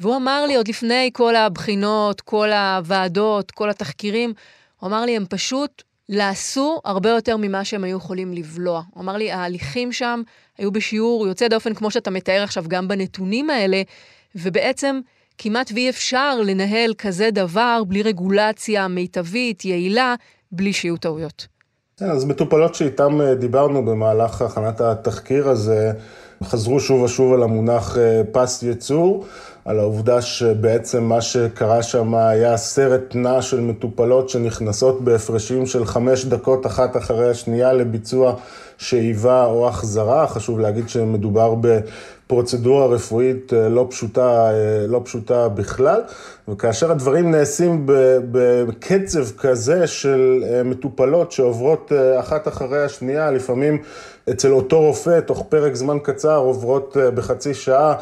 והוא 0.00 0.16
אמר 0.16 0.46
לי 0.46 0.56
עוד 0.56 0.68
לפני 0.68 1.10
כל 1.12 1.36
הבחינות, 1.36 2.20
כל 2.20 2.52
הוועדות, 2.52 3.50
כל 3.50 3.70
התחקירים, 3.70 4.32
הוא 4.80 4.88
אמר 4.88 5.04
לי, 5.04 5.16
הם 5.16 5.24
פשוט 5.28 5.82
לעשו 6.08 6.80
הרבה 6.84 7.10
יותר 7.10 7.36
ממה 7.36 7.64
שהם 7.64 7.84
היו 7.84 7.96
יכולים 7.96 8.32
לבלוע. 8.32 8.82
הוא 8.94 9.02
אמר 9.02 9.16
לי, 9.16 9.32
ההליכים 9.32 9.92
שם 9.92 10.22
היו 10.58 10.72
בשיעור 10.72 11.26
יוצא 11.26 11.48
דופן, 11.48 11.74
כמו 11.74 11.90
שאתה 11.90 12.10
מתאר 12.10 12.42
עכשיו, 12.42 12.64
גם 12.68 12.88
בנתונים 12.88 13.50
האלה, 13.50 13.82
ובעצם 14.42 15.00
כמעט 15.38 15.70
ואי 15.74 15.90
אפשר 15.90 16.40
לנהל 16.40 16.94
כזה 16.98 17.30
דבר 17.32 17.82
בלי 17.88 18.02
רגולציה 18.02 18.88
מיטבית, 18.88 19.64
יעילה, 19.64 20.14
בלי 20.52 20.72
שיהיו 20.72 20.96
טעויות. 20.96 21.46
אז 22.00 22.24
מטופלות 22.24 22.74
שאיתן 22.74 23.20
אה, 23.20 23.34
דיברנו 23.34 23.84
במהלך 23.84 24.42
הכנת 24.42 24.80
התחקיר 24.80 25.48
הזה, 25.48 25.92
חזרו 26.44 26.80
שוב 26.80 27.02
ושוב 27.02 27.32
על 27.32 27.42
המונח 27.42 27.96
אה, 27.98 28.22
פס 28.32 28.62
ייצור, 28.62 29.26
על 29.66 29.78
העובדה 29.78 30.22
שבעצם 30.22 31.04
מה 31.04 31.20
שקרה 31.20 31.82
שם 31.82 32.14
היה 32.14 32.56
סרט 32.56 33.14
נע 33.14 33.42
של 33.42 33.60
מטופלות 33.60 34.28
שנכנסות 34.28 35.00
בהפרשים 35.00 35.66
של 35.66 35.84
חמש 35.84 36.24
דקות 36.24 36.66
אחת 36.66 36.96
אחרי 36.96 37.30
השנייה 37.30 37.72
לביצוע 37.72 38.34
שאיבה 38.78 39.44
או 39.44 39.68
החזרה. 39.68 40.26
חשוב 40.26 40.60
להגיד 40.60 40.88
שמדובר 40.88 41.54
פרוצדורה 42.26 42.86
רפואית 42.86 43.52
אה, 43.52 43.68
לא 43.68 43.86
פשוטה, 43.90 44.50
אה, 44.50 44.86
לא 44.86 45.00
פשוטה 45.04 45.48
בכלל, 45.48 46.00
וכאשר 46.48 46.90
הדברים 46.90 47.30
נעשים 47.30 47.86
בקצב 48.32 49.36
כזה 49.38 49.86
של 49.86 50.44
אה, 50.48 50.62
מטופלות 50.62 51.32
שעוברות 51.32 51.92
אחת 52.20 52.48
אחרי 52.48 52.84
השנייה, 52.84 53.30
לפעמים 53.30 53.82
אצל 54.30 54.52
אותו 54.52 54.80
רופא, 54.80 55.20
תוך 55.20 55.46
פרק 55.48 55.74
זמן 55.74 55.98
קצר, 56.02 56.36
עוברות 56.36 56.96
בחצי 57.14 57.54
שעה. 57.54 57.94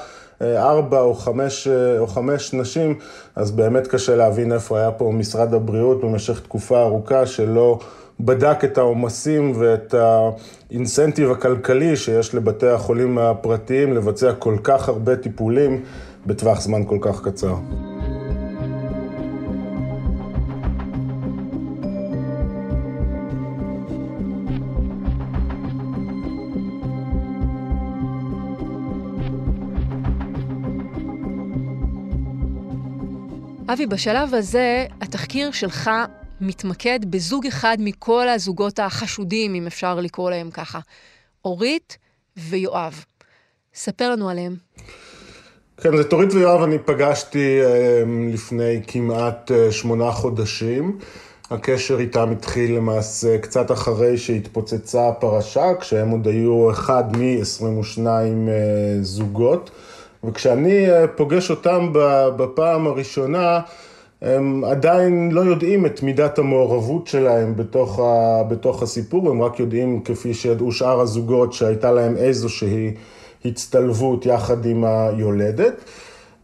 ארבע 0.43 1.01
או 1.01 1.15
חמש, 1.15 1.69
או 1.99 2.07
חמש 2.07 2.55
נשים, 2.55 2.99
אז 3.37 3.51
באמת 3.51 3.87
קשה 3.87 4.17
להבין 4.17 4.53
איפה 4.53 4.79
היה 4.79 4.91
פה 4.91 5.13
משרד 5.15 5.55
הבריאות 5.55 6.05
במשך 6.05 6.41
תקופה 6.41 6.83
ארוכה 6.83 7.27
שלא 7.27 7.79
בדק 8.21 8.65
את 8.65 8.79
העומסים 8.79 9.53
ואת 9.57 9.95
האינסנטיב 9.95 11.31
הכלכלי 11.31 11.97
שיש 11.97 12.35
לבתי 12.35 12.69
החולים 12.69 13.19
הפרטיים 13.19 13.93
לבצע 13.93 14.33
כל 14.33 14.57
כך 14.65 14.89
הרבה 14.89 15.17
טיפולים 15.17 15.83
בטווח 16.27 16.61
זמן 16.61 16.85
כל 16.87 16.99
כך 17.01 17.23
קצר. 17.29 17.55
אבי, 33.75 33.87
בשלב 33.87 34.35
הזה, 34.35 34.87
התחקיר 35.01 35.51
שלך 35.53 35.91
מתמקד 36.41 37.01
בזוג 37.11 37.47
אחד 37.47 37.77
מכל 37.81 38.29
הזוגות 38.29 38.79
החשודים, 38.79 39.55
אם 39.55 39.67
אפשר 39.67 40.01
לקרוא 40.01 40.31
להם 40.31 40.51
ככה, 40.51 40.79
אורית 41.45 41.99
ויואב. 42.37 43.05
ספר 43.75 44.11
לנו 44.11 44.31
עליהם. 44.31 44.57
כן, 45.77 46.01
את 46.01 46.13
אורית 46.13 46.33
ויואב 46.33 46.63
אני 46.63 46.79
פגשתי 46.79 47.61
אמ, 47.63 48.29
לפני 48.33 48.81
כמעט 48.87 49.51
אה, 49.51 49.73
שמונה 49.73 50.11
חודשים. 50.11 50.99
הקשר 51.51 51.99
איתם 51.99 52.31
התחיל 52.31 52.77
למעשה 52.77 53.39
קצת 53.39 53.73
אחרי 53.73 54.19
שהתפוצצה 54.19 55.09
הפרשה, 55.09 55.67
כשהם 55.81 56.11
עוד 56.11 56.27
היו 56.27 56.71
אחד 56.71 57.17
מ-22 57.17 57.99
אה, 58.07 58.53
זוגות. 59.03 59.71
וכשאני 60.27 60.91
אה, 60.91 61.07
פוגש 61.07 61.51
אותם 61.51 61.89
בפעם 62.37 62.87
הראשונה, 62.87 63.61
הם 64.23 64.65
עדיין 64.65 65.31
לא 65.33 65.41
יודעים 65.41 65.87
את 65.87 66.03
מידת 66.03 66.39
המעורבות 66.39 67.07
שלהם 67.07 67.57
בתוך, 67.57 68.01
ה, 68.01 68.43
בתוך 68.43 68.83
הסיפור, 68.83 69.31
הם 69.31 69.43
רק 69.43 69.61
יודעים, 69.61 70.01
כפי 70.05 70.35
שידעו 70.35 70.73
שאר 70.73 71.01
הזוגות, 71.01 71.53
שהייתה 71.53 71.93
להם 71.93 72.17
איזושהי 72.17 72.95
הצטלבות 73.45 74.27
יחד 74.27 74.67
עם 74.67 74.85
היולדת. 74.85 75.75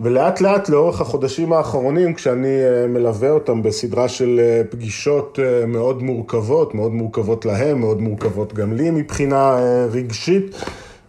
ולאט 0.01 0.41
לאט 0.41 0.69
לאורך 0.69 1.01
החודשים 1.01 1.53
האחרונים, 1.53 2.15
כשאני 2.15 2.49
אה, 2.49 2.87
מלווה 2.87 3.31
אותם 3.31 3.63
בסדרה 3.63 4.09
של 4.09 4.41
אה, 4.41 4.63
פגישות 4.71 5.39
מאוד 5.67 6.03
מורכבות, 6.03 6.75
מאוד 6.75 6.93
מורכבות 6.93 7.45
להם, 7.47 7.81
מאוד 7.81 8.01
מורכבות 8.01 8.55
גם 8.55 8.73
לי 8.73 8.91
מבחינה 8.91 9.57
רגשית, 9.93 10.57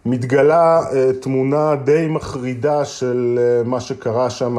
מתגלה 0.06 0.82
תמונה 1.20 1.74
די 1.84 2.06
מחרידה 2.08 2.84
של 2.84 3.38
מה 3.64 3.80
שקרה 3.80 4.30
שם. 4.30 4.58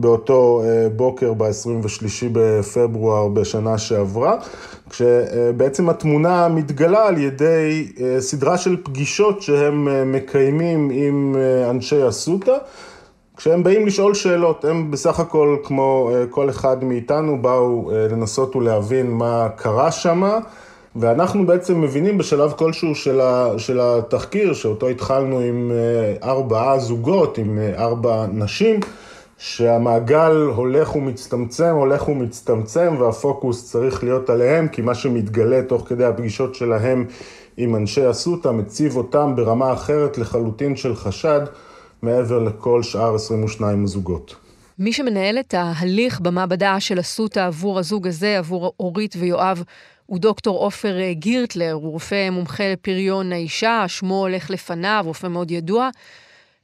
באותו 0.00 0.62
אה, 0.64 0.88
בוקר 0.96 1.32
ב-23 1.34 2.26
בפברואר 2.32 3.28
בשנה 3.28 3.78
שעברה, 3.78 4.36
כשבעצם 4.90 5.88
התמונה 5.88 6.48
מתגלה 6.48 7.06
על 7.06 7.18
ידי 7.18 7.92
אה, 8.00 8.20
סדרה 8.20 8.58
של 8.58 8.76
פגישות 8.82 9.42
שהם 9.42 9.88
אה, 9.88 10.04
מקיימים 10.04 10.90
עם 10.92 11.36
אנשי 11.70 12.08
אסותא. 12.08 12.56
כשהם 13.36 13.62
באים 13.62 13.86
לשאול 13.86 14.14
שאלות, 14.14 14.64
הם 14.64 14.90
בסך 14.90 15.20
הכל, 15.20 15.56
כמו 15.64 16.10
כל 16.30 16.50
אחד 16.50 16.84
מאיתנו, 16.84 17.42
באו 17.42 17.90
לנסות 18.10 18.56
ולהבין 18.56 19.10
מה 19.10 19.48
קרה 19.56 19.92
שם, 19.92 20.22
ואנחנו 20.96 21.46
בעצם 21.46 21.80
מבינים 21.80 22.18
בשלב 22.18 22.52
כלשהו 22.52 22.94
של, 22.94 23.20
ה, 23.20 23.58
של 23.58 23.80
התחקיר, 23.80 24.54
שאותו 24.54 24.88
התחלנו 24.88 25.40
עם 25.40 25.72
ארבעה 26.22 26.78
זוגות, 26.78 27.38
עם 27.38 27.58
ארבע 27.76 28.26
נשים, 28.32 28.80
שהמעגל 29.38 30.32
הולך 30.54 30.96
ומצטמצם, 30.96 31.74
הולך 31.74 32.08
ומצטמצם, 32.08 32.96
והפוקוס 32.98 33.70
צריך 33.70 34.04
להיות 34.04 34.30
עליהם, 34.30 34.68
כי 34.68 34.82
מה 34.82 34.94
שמתגלה 34.94 35.62
תוך 35.62 35.88
כדי 35.88 36.04
הפגישות 36.04 36.54
שלהם 36.54 37.06
עם 37.56 37.76
אנשי 37.76 38.10
אסותא, 38.10 38.48
מציב 38.48 38.96
אותם 38.96 39.32
ברמה 39.36 39.72
אחרת 39.72 40.18
לחלוטין 40.18 40.76
של 40.76 40.94
חשד, 40.94 41.40
מעבר 42.02 42.38
לכל 42.38 42.82
שאר 42.82 43.14
22 43.14 43.84
הזוגות. 43.84 44.36
מי 44.78 44.92
שמנהל 44.92 45.38
את 45.38 45.54
ההליך 45.54 46.20
במעבדה 46.20 46.80
של 46.80 47.00
אסותא 47.00 47.40
עבור 47.46 47.78
הזוג 47.78 48.06
הזה, 48.06 48.38
עבור 48.38 48.72
אורית 48.80 49.14
ויואב, 49.18 49.62
הוא 50.08 50.18
דוקטור 50.18 50.58
עופר 50.58 50.96
גירטלר, 51.12 51.72
הוא 51.72 51.92
רופא 51.92 52.30
מומחה 52.30 52.64
לפריון 52.72 53.32
האישה, 53.32 53.84
שמו 53.88 54.20
הולך 54.20 54.50
לפניו, 54.50 55.02
רופא 55.06 55.26
מאוד 55.26 55.50
ידוע. 55.50 55.88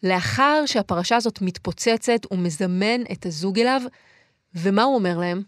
לאחר 0.02 0.62
שהפרשה 0.66 1.16
הזאת 1.16 1.42
מתפוצצת, 1.42 2.24
הוא 2.28 2.38
מזמן 2.38 3.02
את 3.12 3.26
הזוג 3.26 3.58
אליו, 3.58 3.80
ומה 4.54 4.82
הוא 4.82 4.94
אומר 4.94 5.18
להם? 5.18 5.42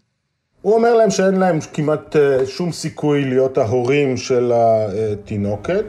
הוא 0.61 0.75
אומר 0.75 0.93
להם 0.93 1.09
שאין 1.09 1.35
להם 1.35 1.59
כמעט 1.73 2.15
אה, 2.15 2.45
שום 2.45 2.71
סיכוי 2.71 3.25
להיות 3.25 3.57
ההורים 3.57 4.17
של 4.17 4.51
התינוקת. 4.55 5.85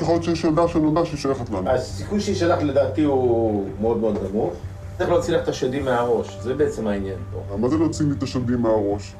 להיות 0.00 0.24
שיש 0.24 0.44
ילדה 0.44 0.68
שנודע 0.68 1.04
שהיא 1.04 1.18
שייכת 1.18 1.50
לנו. 1.50 1.70
הסיכוי 1.70 2.20
שהיא 2.20 2.36
שלך 2.36 2.62
לדעתי 2.62 3.02
הוא 3.02 3.68
מאוד 3.80 3.96
מאוד 3.96 4.18
נמוך. 4.22 4.52
צריך 4.98 5.10
להוציא 5.10 5.34
לך 5.34 5.42
את 5.42 5.48
השדים 5.48 5.84
מהראש, 5.84 6.36
זה 6.40 6.54
בעצם 6.54 6.86
העניין 6.86 7.18
פה. 7.32 7.56
מה 7.56 7.68
זה 7.68 7.76
להוציא 7.76 8.06
לי 8.06 8.12
את 8.18 8.22
השדים 8.22 8.62
מהראש? 8.62 9.12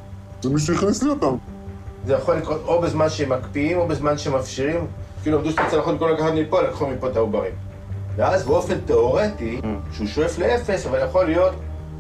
זה 0.43 0.51
מי 0.51 0.61
שהכניס 0.61 1.03
לי 1.03 1.11
אותם. 1.11 1.58
זה 2.09 2.15
יכול 2.15 2.37
לקרות 2.37 2.63
או 2.67 2.81
בזמן 2.81 3.09
שהם 3.09 3.29
מקפיאים 3.33 3.79
או 3.79 3.87
בזמן 3.89 4.19
שמפשירים. 4.19 4.87
כאילו 5.23 5.39
עמדו 5.39 5.51
שתי 5.51 5.63
צלחות 5.71 5.93
במקום 5.95 6.11
לקחת 6.11 6.33
מפה, 6.35 6.63
לקחו 6.63 6.87
מפה 6.87 7.09
את 7.09 7.17
העוברים. 7.17 7.53
ואז 8.17 8.47
באופן 8.47 8.79
תיאורטי, 8.87 9.61
שהוא 9.93 10.07
שואף 10.07 10.39
לאפס, 10.39 10.87
אבל 10.87 10.99
יכול 11.05 11.25
להיות 11.25 11.53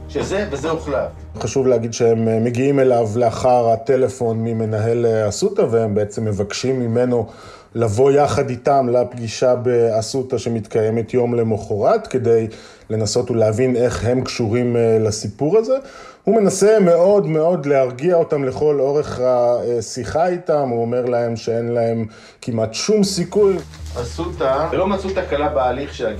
שזה 0.08 0.48
וזה 0.50 0.70
הוחלף. 0.70 1.10
חשוב 1.38 1.66
להגיד 1.66 1.92
שהם 1.92 2.28
אה, 2.28 2.40
מגיעים 2.40 2.80
אליו 2.80 3.08
לאחר 3.16 3.68
הטלפון 3.68 4.44
ממנהל 4.44 5.06
אה, 5.06 5.28
אסותא, 5.28 5.62
והם 5.70 5.94
בעצם 5.94 6.24
מבקשים 6.24 6.80
ממנו 6.80 7.26
לבוא 7.74 8.10
יחד 8.10 8.50
איתם 8.50 8.88
לפגישה 8.92 9.54
באסותא 9.54 10.38
שמתקיימת 10.38 11.14
יום 11.14 11.34
למחרת, 11.34 12.06
כדי 12.06 12.46
לנסות 12.90 13.30
ולהבין 13.30 13.76
איך 13.76 14.04
הם 14.04 14.24
קשורים 14.24 14.76
אה, 14.76 14.98
לסיפור 15.00 15.58
הזה. 15.58 15.76
הוא 16.24 16.40
מנסה 16.40 16.80
מאוד 16.80 17.26
מאוד 17.26 17.66
להרגיע 17.66 18.16
אותם 18.16 18.44
לכל 18.44 18.80
אורך 18.80 19.20
השיחה 19.24 20.28
איתם, 20.28 20.68
הוא 20.68 20.80
אומר 20.80 21.04
להם 21.04 21.36
שאין 21.36 21.68
להם 21.68 22.06
כמעט 22.42 22.74
שום 22.74 23.04
סיכוי. 23.04 23.56
אסותא, 24.00 24.68
ולא 24.70 24.86
מצאו 24.86 25.10
תקלה 25.10 25.48
בהליך 25.48 25.94
שלה. 25.94 26.12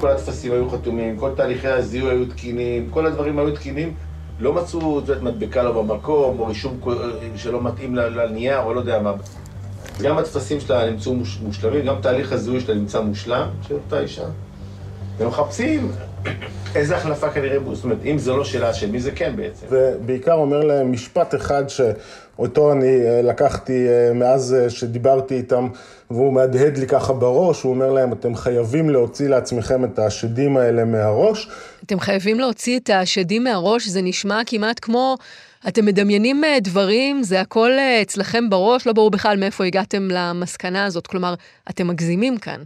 כל 0.00 0.10
הטפסים 0.10 0.52
היו 0.52 0.70
חתומים, 0.70 1.16
כל 1.16 1.30
תהליכי 1.36 1.68
הזיהוי 1.68 2.10
היו 2.10 2.26
תקינים, 2.26 2.90
כל 2.90 3.06
הדברים 3.06 3.38
היו 3.38 3.54
תקינים. 3.54 3.94
לא 4.40 4.52
מצאו, 4.52 4.98
את 4.98 5.08
יודעת, 5.08 5.22
מדבקה 5.22 5.62
לא 5.62 5.82
במקום, 5.82 6.38
או 6.38 6.46
רישום 6.46 6.80
שלא 7.36 7.62
מתאים 7.62 7.94
לנייר, 7.94 8.60
או 8.62 8.74
לא 8.74 8.80
יודע 8.80 8.98
מה. 8.98 9.12
גם 10.02 10.18
הטפסים 10.18 10.60
שלה 10.60 10.90
נמצאו 10.90 11.14
מושלמים, 11.42 11.84
גם 11.86 11.94
תהליך 12.02 12.32
הזיהוי 12.32 12.60
שלה 12.60 12.74
נמצא 12.74 13.00
מושלם, 13.00 13.48
של 13.68 13.74
אותה 13.74 14.00
אישה. 14.00 14.24
והם 15.18 15.28
מחפשים 15.28 15.92
איזה 16.74 16.96
החלפה 16.96 17.30
כנראה, 17.30 17.74
זאת 17.74 17.84
אומרת, 17.84 17.98
אם 18.04 18.18
זה 18.18 18.32
לא 18.32 18.44
שאלה 18.44 18.74
של 18.74 18.90
מי 18.90 19.00
זה 19.00 19.10
כן 19.10 19.36
בעצם. 19.36 19.66
ובעיקר 19.70 20.32
אומר 20.32 20.60
להם 20.60 20.92
משפט 20.92 21.34
אחד 21.34 21.64
שאותו 21.68 22.72
אני 22.72 23.06
אה, 23.06 23.22
לקחתי 23.22 23.88
אה, 23.88 24.12
מאז 24.14 24.54
אה, 24.54 24.70
שדיברתי 24.70 25.34
איתם, 25.34 25.68
והוא 26.10 26.32
מהדהד 26.32 26.78
לי 26.78 26.86
ככה 26.86 27.12
בראש, 27.12 27.62
הוא 27.62 27.72
אומר 27.72 27.92
להם, 27.92 28.12
אתם 28.12 28.34
חייבים 28.34 28.90
להוציא 28.90 29.28
לעצמכם 29.28 29.84
את 29.84 29.98
השדים 29.98 30.56
האלה 30.56 30.84
מהראש. 30.84 31.48
אתם 31.86 32.00
חייבים 32.00 32.40
להוציא 32.40 32.78
את 32.78 32.90
השדים 32.90 33.44
מהראש, 33.44 33.88
זה 33.88 34.02
נשמע 34.02 34.40
כמעט 34.46 34.78
כמו... 34.82 35.16
אתם 35.68 35.86
מדמיינים 35.86 36.42
דברים, 36.62 37.22
זה 37.22 37.40
הכל 37.40 37.70
אצלכם 38.02 38.50
בראש, 38.50 38.86
לא 38.86 38.92
ברור 38.92 39.10
בכלל 39.10 39.36
מאיפה 39.40 39.64
הגעתם 39.64 40.08
למסקנה 40.10 40.84
הזאת, 40.84 41.06
כלומר, 41.06 41.34
אתם 41.70 41.88
מגזימים 41.88 42.38
כאן. 42.38 42.62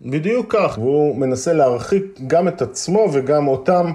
בדיוק 0.00 0.54
כך, 0.54 0.78
והוא 0.78 1.16
מנסה 1.16 1.52
להרחיק 1.52 2.20
גם 2.26 2.48
את 2.48 2.62
עצמו 2.62 3.08
וגם 3.12 3.48
אותם 3.48 3.92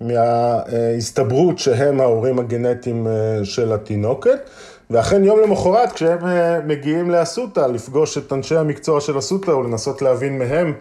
מההסתברות 0.00 1.58
שהם 1.58 2.00
ההורים 2.00 2.38
הגנטיים 2.38 3.06
אה, 3.06 3.44
של 3.44 3.72
התינוקת. 3.72 4.50
ואכן 4.92 5.24
יום 5.24 5.40
למחרת 5.40 5.92
כשהם 5.92 6.26
אה, 6.26 6.60
מגיעים 6.60 7.10
לאסותא 7.10 7.60
לפגוש 7.60 8.18
את 8.18 8.32
אנשי 8.32 8.56
המקצוע 8.56 9.00
של 9.00 9.18
אסותא 9.18 9.50
ולנסות 9.50 10.02
להבין 10.02 10.38
מהם 10.38 10.72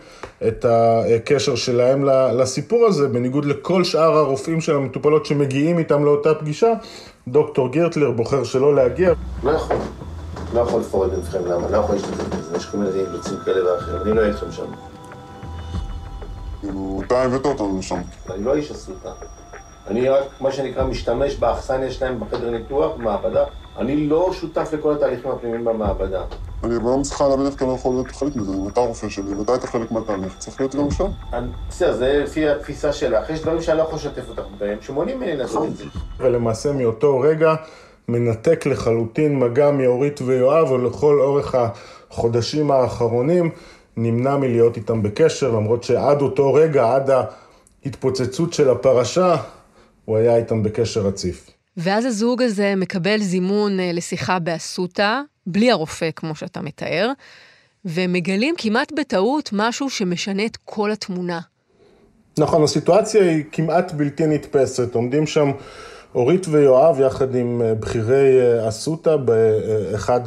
את 0.47 0.65
הקשר 0.69 1.55
שלהם 1.55 2.05
לסיפור 2.39 2.85
הזה, 2.85 3.07
בניגוד 3.07 3.45
לכל 3.45 3.83
שאר 3.83 4.17
הרופאים 4.17 4.61
של 4.61 4.75
המטופלות 4.75 5.25
שמגיעים 5.25 5.77
איתם 5.77 6.05
לאותה 6.05 6.33
פגישה, 6.33 6.73
דוקטור 7.27 7.69
גירטלר 7.69 8.11
בוחר 8.11 8.43
שלא 8.43 8.75
להגיע. 8.75 9.13
לא 9.43 9.51
יכול. 9.51 9.75
לא 10.53 10.59
יכול 10.59 10.81
לפרט 10.81 11.11
בפניכם 11.11 11.45
למה, 11.45 11.69
לא 11.69 11.77
יכול 11.77 11.95
להשתתף 11.95 12.23
בזה, 12.23 12.57
יש 12.57 12.65
כל 12.65 12.77
מיני 12.77 12.99
אילוצים 12.99 13.37
כאלה 13.45 13.73
ואחרים, 13.73 14.01
אני 14.01 14.13
לא 14.13 14.21
אהיה 14.21 14.31
איתכם 14.31 14.51
שם. 14.51 14.65
כאילו, 16.59 17.01
אתה 17.07 17.21
הבאת 17.21 17.45
אותנו 17.45 17.79
לשם. 17.79 18.01
אני 18.29 18.43
לא 18.43 18.55
איש 18.55 18.71
אסותא. 18.71 19.09
אני 19.87 20.09
רק, 20.09 20.23
מה 20.41 20.51
שנקרא, 20.51 20.83
משתמש 20.83 21.35
באכסניה 21.35 21.91
שלהם 21.91 22.19
בחדר 22.19 22.49
ניתוח, 22.49 22.91
במעבדה. 22.97 23.43
אני 23.77 24.07
לא 24.07 24.33
שותף 24.33 24.69
לכל 24.73 24.93
התהליכים 24.93 25.31
הפנימיים 25.31 25.65
במעבדה. 25.65 26.23
אני 26.63 26.75
לא 26.83 26.97
מצליחה 26.97 27.27
להבין 27.27 27.45
איך 27.45 27.55
אתה 27.55 27.65
לא 27.65 27.71
יכול 27.71 27.93
להיות 27.93 28.07
חלק 28.07 28.35
מזה, 28.35 28.53
אם 28.53 28.67
אתה 28.67 28.79
רופא 28.79 29.09
שלי 29.09 29.35
ואתה 29.35 29.51
היית 29.51 29.63
חלק 29.63 29.91
מהתהליך, 29.91 30.37
צריך 30.37 30.59
להיות 30.59 30.75
גם 30.75 30.91
שם. 30.91 31.07
בסדר, 31.69 31.93
זה 31.93 32.21
לפי 32.23 32.49
התפיסה 32.49 32.93
שלך. 32.93 33.29
יש 33.29 33.41
דברים 33.41 33.61
שאני 33.61 33.77
לא 33.77 33.83
יכול 33.83 33.95
לשתף 33.95 34.29
אותך 34.29 34.43
בהם, 34.59 34.77
שמונעים 34.81 35.17
ממני 35.17 35.37
לעשות 35.37 35.67
את 35.67 35.77
זה. 35.77 35.83
ולמעשה 36.19 36.71
מאותו 36.71 37.19
רגע... 37.19 37.55
מנתק 38.07 38.65
לחלוטין 38.65 39.39
מגע 39.39 39.71
מאורית 39.71 40.21
ויואב, 40.21 40.71
ולכל 40.71 41.21
אורך 41.21 41.55
החודשים 41.55 42.71
האחרונים 42.71 43.49
נמנע 43.97 44.37
מלהיות 44.37 44.77
איתם 44.77 45.03
בקשר, 45.03 45.51
למרות 45.51 45.83
שעד 45.83 46.21
אותו 46.21 46.53
רגע, 46.53 46.95
עד 46.95 47.09
ההתפוצצות 47.85 48.53
של 48.53 48.69
הפרשה, 48.69 49.35
הוא 50.05 50.17
היה 50.17 50.35
איתם 50.35 50.63
בקשר 50.63 51.01
רציף. 51.01 51.50
ואז 51.77 52.05
הזוג 52.05 52.41
הזה 52.41 52.73
מקבל 52.77 53.17
זימון 53.21 53.79
אה, 53.79 53.91
לשיחה 53.93 54.39
באסותא, 54.39 55.21
בלי 55.45 55.71
הרופא, 55.71 56.09
כמו 56.15 56.35
שאתה 56.35 56.61
מתאר, 56.61 57.11
ומגלים 57.85 58.55
כמעט 58.57 58.91
בטעות 58.91 59.49
משהו 59.53 59.89
שמשנה 59.89 60.45
את 60.45 60.57
כל 60.65 60.91
התמונה. 60.91 61.39
נכון, 62.39 62.63
הסיטואציה 62.63 63.23
היא 63.23 63.43
כמעט 63.51 63.91
בלתי 63.91 64.27
נתפסת. 64.27 64.95
עומדים 64.95 65.27
שם 65.27 65.51
אורית 66.15 66.47
ויואב, 66.49 66.99
יחד 66.99 67.35
עם 67.35 67.61
אה, 67.61 67.73
בכירי 67.75 68.41
אה, 68.41 68.69
אסותא, 68.69 69.15
באחד 69.15 70.21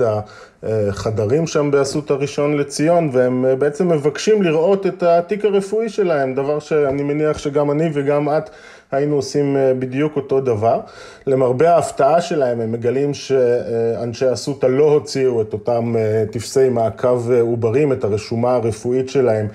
החדרים 0.63 1.47
שם 1.47 1.71
באסותא 1.71 2.13
ראשון 2.13 2.57
לציון, 2.57 3.11
והם 3.13 3.45
בעצם 3.59 3.89
מבקשים 3.89 4.43
לראות 4.43 4.87
את 4.87 5.03
התיק 5.03 5.45
הרפואי 5.45 5.89
שלהם, 5.89 6.35
דבר 6.35 6.59
שאני 6.59 7.03
מניח 7.03 7.39
שגם 7.39 7.71
אני 7.71 7.91
וגם 7.93 8.29
את 8.29 8.51
היינו 8.95 9.17
עושים 9.17 9.57
בדיוק 9.79 10.17
אותו 10.17 10.41
דבר. 10.41 10.81
למרבה 11.27 11.75
ההפתעה 11.75 12.21
שלהם, 12.21 12.61
הם 12.61 12.73
מגלים 12.73 13.15
שאנשי 13.15 14.33
אסותא 14.33 14.67
לא 14.67 14.85
הוציאו 14.85 15.43
את 15.43 15.53
אותם 15.53 15.95
טפסי 16.31 16.69
מעקב 16.69 17.31
עוברים, 17.41 17.93
את 17.93 18.05
הרשומה 18.05 18.55
הרפואית 18.55 19.09
שלהם 19.09 19.49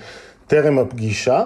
טרם 0.46 0.78
הפגישה. 0.78 1.42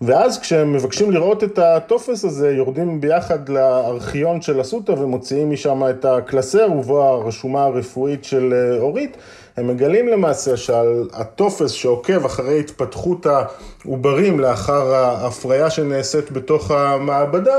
ואז 0.00 0.38
כשהם 0.38 0.72
מבקשים 0.72 1.10
לראות 1.10 1.44
את 1.44 1.58
הטופס 1.58 2.24
הזה, 2.24 2.50
יורדים 2.50 3.00
ביחד 3.00 3.48
לארכיון 3.48 4.42
של 4.42 4.60
אסותא 4.60 4.92
ומוציאים 4.92 5.50
משם 5.50 5.82
את 5.90 6.04
הקלסר 6.04 6.72
ובו 6.72 7.02
הרשומה 7.02 7.64
הרפואית 7.64 8.24
של 8.24 8.52
אה, 8.52 8.80
אורית, 8.80 9.16
הם 9.56 9.68
מגלים 9.68 10.08
למעשה 10.08 10.56
שעל 10.56 11.08
הטופס 11.12 11.70
שעוקב 11.70 12.24
אחרי 12.24 12.60
התפתחות 12.60 13.26
העוברים 13.26 14.40
לאחר 14.40 14.94
ההפריה 14.94 15.70
שנעשית 15.70 16.30
בתוך 16.32 16.70
המעבדה, 16.70 17.56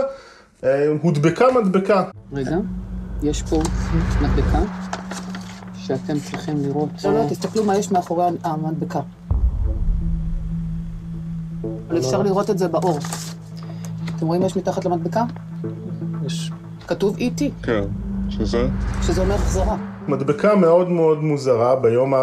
אה, 0.64 0.88
הודבקה 1.02 1.46
מדבקה. 1.52 2.04
רגע, 2.34 2.58
יש 3.24 3.42
פה 3.42 3.62
מדבקה 4.22 4.62
שאתם 5.78 6.20
צריכים 6.20 6.58
לראות. 6.64 6.90
לא, 7.04 7.14
לא, 7.14 7.26
תסתכלו 7.30 7.64
מה 7.64 7.78
יש 7.78 7.92
מאחורי 7.92 8.26
המדבקה. 8.44 9.00
אבל 11.92 12.00
אפשר 12.00 12.22
לראות 12.22 12.50
את 12.50 12.58
זה 12.58 12.68
באור. 12.68 13.00
אתם 14.16 14.26
רואים 14.26 14.42
מה 14.42 14.48
יש 14.48 14.58
מתחת 14.58 14.86
למדבקה? 14.86 15.24
יש. 16.26 16.52
כתוב 16.88 17.18
E.T. 17.18 17.42
כן, 17.64 17.84
שזה? 18.30 18.68
שזה 19.02 19.22
אומר 19.22 19.38
חזרה. 19.38 19.78
מדבקה 20.08 20.56
מאוד 20.56 20.90
מאוד 20.90 21.24
מוזרה 21.24 21.76
ביום 21.76 22.14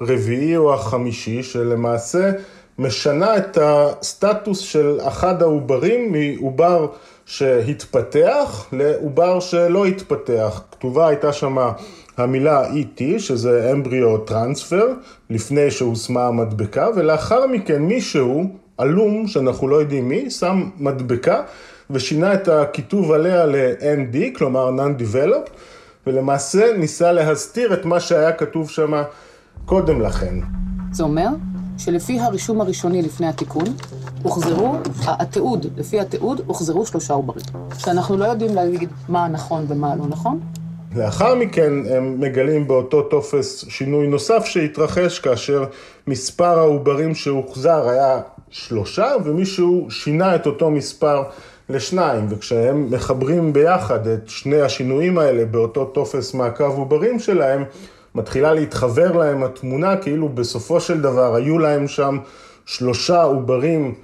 הרביעי 0.00 0.56
או 0.56 0.74
החמישי, 0.74 1.42
שלמעשה 1.42 2.30
משנה 2.78 3.36
את 3.36 3.58
הסטטוס 3.60 4.58
של 4.58 4.98
אחד 5.02 5.42
העוברים 5.42 6.12
מעובר 6.12 6.86
שהתפתח 7.24 8.66
לעובר 8.72 9.40
שלא 9.40 9.86
התפתח. 9.86 10.62
כתובה 10.70 11.08
הייתה 11.08 11.32
שמה 11.32 11.72
המילה 12.16 12.70
ET, 12.70 13.02
שזה 13.18 13.72
אמבריו 13.72 14.18
טרנספר, 14.18 14.86
לפני 15.30 15.70
שהושמה 15.70 16.26
המדבקה, 16.26 16.88
ולאחר 16.96 17.46
מכן 17.46 17.82
מישהו 17.82 18.65
עלום, 18.78 19.26
שאנחנו 19.26 19.68
לא 19.68 19.76
יודעים 19.76 20.08
מי, 20.08 20.30
שם 20.30 20.70
מדבקה 20.78 21.42
ושינה 21.90 22.34
את 22.34 22.48
הכיתוב 22.48 23.12
עליה 23.12 23.46
ל-ND, 23.46 24.38
כלומר 24.38 24.70
Non-Developed, 24.70 25.50
ולמעשה 26.06 26.76
ניסה 26.78 27.12
להסתיר 27.12 27.74
את 27.74 27.84
מה 27.84 28.00
שהיה 28.00 28.32
כתוב 28.32 28.70
שם 28.70 29.02
קודם 29.64 30.00
לכן. 30.00 30.34
זה 30.92 31.02
אומר 31.02 31.28
שלפי 31.78 32.20
הרישום 32.20 32.60
הראשוני 32.60 33.02
לפני 33.02 33.26
התיקון, 33.26 33.64
הוחזרו, 34.22 34.76
התיעוד, 35.06 35.66
לפי 35.76 36.00
התיעוד, 36.00 36.40
הוחזרו 36.46 36.86
שלושה 36.86 37.14
עוברים. 37.14 37.44
שאנחנו 37.78 38.16
לא 38.16 38.24
יודעים 38.24 38.54
להגיד 38.54 38.88
מה 39.08 39.28
נכון 39.28 39.64
ומה 39.68 39.96
לא 39.96 40.06
נכון. 40.06 40.40
לאחר 40.96 41.34
מכן 41.34 41.72
הם 41.90 42.20
מגלים 42.20 42.68
באותו 42.68 43.02
טופס 43.02 43.64
שינוי 43.68 44.06
נוסף 44.06 44.44
שהתרחש 44.44 45.18
כאשר 45.18 45.64
מספר 46.06 46.58
העוברים 46.58 47.14
שהוחזר 47.14 47.88
היה 47.88 48.20
שלושה, 48.50 49.12
ומישהו 49.24 49.86
שינה 49.90 50.34
את 50.34 50.46
אותו 50.46 50.70
מספר 50.70 51.22
לשניים, 51.68 52.26
וכשהם 52.30 52.90
מחברים 52.90 53.52
ביחד 53.52 54.06
את 54.06 54.28
שני 54.28 54.60
השינויים 54.60 55.18
האלה 55.18 55.44
באותו 55.44 55.84
טופס 55.84 56.34
מעקב 56.34 56.78
עוברים 56.78 57.18
שלהם, 57.18 57.64
מתחילה 58.14 58.52
להתחבר 58.52 59.12
להם 59.12 59.42
התמונה 59.42 59.96
כאילו 59.96 60.28
בסופו 60.28 60.80
של 60.80 61.00
דבר 61.00 61.34
היו 61.34 61.58
להם 61.58 61.88
שם 61.88 62.18
שלושה 62.66 63.22
עוברים 63.22 63.94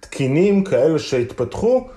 תקינים 0.00 0.64
כאלה 0.64 0.98
שהתפתחו, 0.98 1.88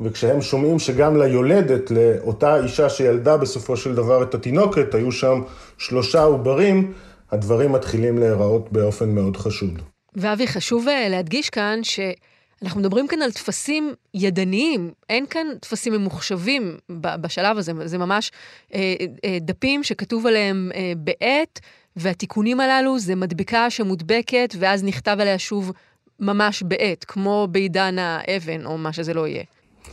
וכשהם 0.00 0.42
שומעים 0.42 0.78
שגם 0.78 1.16
ליולדת, 1.16 1.90
לאותה 1.90 2.56
אישה 2.56 2.88
שילדה 2.88 3.36
בסופו 3.36 3.76
של 3.76 3.94
דבר 3.94 4.22
את 4.22 4.34
התינוקת, 4.34 4.94
היו 4.94 5.12
שם 5.12 5.42
שלושה 5.78 6.22
עוברים, 6.22 6.92
הדברים 7.30 7.72
מתחילים 7.72 8.18
להיראות 8.18 8.72
באופן 8.72 9.14
מאוד 9.14 9.36
חשוד. 9.36 9.89
ואבי, 10.14 10.46
חשוב 10.46 10.88
אה, 10.88 11.08
להדגיש 11.08 11.50
כאן 11.50 11.80
שאנחנו 11.82 12.80
מדברים 12.80 13.08
כאן 13.08 13.22
על 13.22 13.32
טפסים 13.32 13.94
ידניים, 14.14 14.90
אין 15.08 15.26
כאן 15.26 15.46
טפסים 15.60 15.92
ממוחשבים 15.92 16.76
בשלב 16.90 17.58
הזה, 17.58 17.72
זה 17.84 17.98
ממש 17.98 18.30
אה, 18.74 18.94
אה, 19.24 19.38
דפים 19.40 19.82
שכתוב 19.82 20.26
עליהם 20.26 20.70
בעט, 20.96 21.60
והתיקונים 21.96 22.60
הללו 22.60 22.98
זה 22.98 23.14
מדבקה 23.14 23.70
שמודבקת, 23.70 24.54
ואז 24.58 24.84
נכתב 24.84 25.16
עליה 25.20 25.38
שוב 25.38 25.72
ממש 26.20 26.62
בעט, 26.62 27.04
כמו 27.08 27.48
בעידן 27.50 27.96
האבן, 27.98 28.66
או 28.66 28.78
מה 28.78 28.92
שזה 28.92 29.14
לא 29.14 29.26
יהיה. 29.26 29.42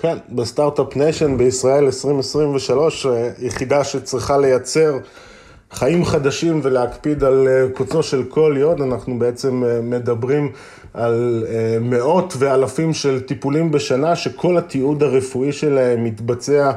כן, 0.01 0.17
ב 0.30 0.37
start-up 0.37 0.95
nation 0.95 1.38
בישראל 1.38 1.86
2023, 1.86 3.06
יחידה 3.39 3.84
שצריכה 3.84 4.38
לייצר 4.38 4.97
חיים 5.71 6.06
חדשים 6.06 6.60
ולהקפיד 6.63 7.23
על 7.23 7.47
אה, 7.47 7.65
קוצו 7.73 8.03
של 8.03 8.23
כל 8.23 8.56
יוד, 8.58 8.82
אנחנו 8.82 9.19
בעצם 9.19 9.63
אה, 9.63 9.82
מדברים 9.82 10.51
על 10.93 11.45
אה, 11.49 11.77
מאות 11.82 12.34
ואלפים 12.38 12.93
של 12.93 13.19
טיפולים 13.19 13.71
בשנה, 13.71 14.15
שכל 14.15 14.58
התיעוד 14.58 15.03
הרפואי 15.03 15.51
שלהם 15.51 16.03
מתבצע 16.03 16.71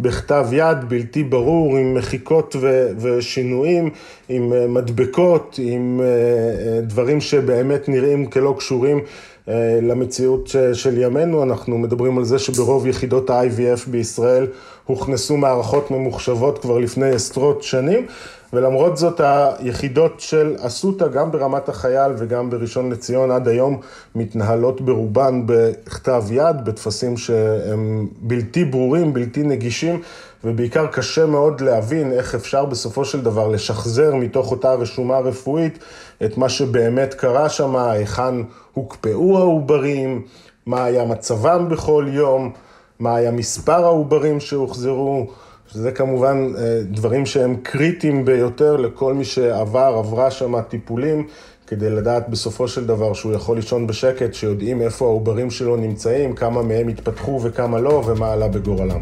בכתב 0.00 0.46
יד 0.52 0.88
בלתי 0.88 1.22
ברור, 1.22 1.76
עם 1.76 1.94
מחיקות 1.94 2.56
ו- 2.60 2.88
ושינויים, 3.00 3.90
עם 4.28 4.74
מדבקות, 4.74 5.60
עם 5.62 6.00
דברים 6.82 7.20
שבאמת 7.20 7.88
נראים 7.88 8.26
כלא 8.26 8.54
קשורים 8.58 9.00
למציאות 9.82 10.50
של 10.72 10.98
ימינו. 10.98 11.42
אנחנו 11.42 11.78
מדברים 11.78 12.18
על 12.18 12.24
זה 12.24 12.38
שברוב 12.38 12.86
יחידות 12.86 13.30
ה-IVF 13.30 13.90
בישראל 13.90 14.46
הוכנסו 14.86 15.36
מערכות 15.36 15.90
ממוחשבות 15.90 16.58
כבר 16.58 16.78
לפני 16.78 17.10
עשרות 17.10 17.62
שנים, 17.62 18.06
ולמרות 18.52 18.96
זאת 18.96 19.20
היחידות 19.20 20.20
של 20.20 20.56
אסותא, 20.60 21.08
גם 21.08 21.30
ברמת 21.30 21.68
החייל 21.68 22.12
וגם 22.18 22.50
בראשון 22.50 22.92
לציון 22.92 23.30
עד 23.30 23.48
היום, 23.48 23.80
מתנהלות 24.14 24.80
ברובן 24.80 25.42
בכתב 25.46 26.24
יד, 26.30 26.64
בטפסים 26.64 27.16
שהם 27.16 28.08
בלתי 28.20 28.64
ברורים, 28.64 29.12
בלתי 29.12 29.42
נגישים, 29.42 30.00
ובעיקר 30.44 30.86
קשה 30.86 31.26
מאוד 31.26 31.60
להבין 31.60 32.12
איך 32.12 32.34
אפשר 32.34 32.64
בסופו 32.64 33.04
של 33.04 33.20
דבר 33.20 33.48
לשחזר 33.48 34.14
מתוך 34.14 34.50
אותה 34.50 34.74
רשומה 34.74 35.18
רפואית 35.18 35.78
את 36.24 36.38
מה 36.38 36.48
שבאמת 36.48 37.14
קרה 37.14 37.48
שם, 37.48 37.76
היכן 37.76 38.34
הוקפאו 38.74 39.38
העוברים, 39.38 40.22
מה 40.66 40.84
היה 40.84 41.04
מצבם 41.04 41.68
בכל 41.68 42.06
יום, 42.08 42.52
מה 43.00 43.16
היה 43.16 43.30
מספר 43.30 43.84
העוברים 43.84 44.40
שהוחזרו. 44.40 45.26
שזה 45.72 45.92
כמובן 45.92 46.52
אה, 46.58 46.80
דברים 46.84 47.26
שהם 47.26 47.56
קריטיים 47.62 48.24
ביותר 48.24 48.76
לכל 48.76 49.14
מי 49.14 49.24
שעבר, 49.24 49.94
עברה 49.98 50.30
שם 50.30 50.60
טיפולים, 50.60 51.26
כדי 51.66 51.90
לדעת 51.90 52.28
בסופו 52.28 52.68
של 52.68 52.86
דבר 52.86 53.12
שהוא 53.12 53.32
יכול 53.32 53.56
לישון 53.56 53.86
בשקט, 53.86 54.34
שיודעים 54.34 54.82
איפה 54.82 55.04
העוברים 55.04 55.50
שלו 55.50 55.76
נמצאים, 55.76 56.34
כמה 56.34 56.62
מהם 56.62 56.88
התפתחו 56.88 57.40
וכמה 57.42 57.80
לא, 57.80 58.02
ומה 58.06 58.32
עלה 58.32 58.48
בגורלם. 58.48 59.00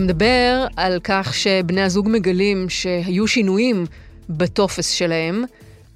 אתה 0.00 0.06
מדבר 0.06 0.66
על 0.76 1.00
כך 1.04 1.34
שבני 1.34 1.82
הזוג 1.82 2.08
מגלים 2.08 2.68
שהיו 2.68 3.26
שינויים 3.26 3.86
בטופס 4.30 4.88
שלהם. 4.88 5.44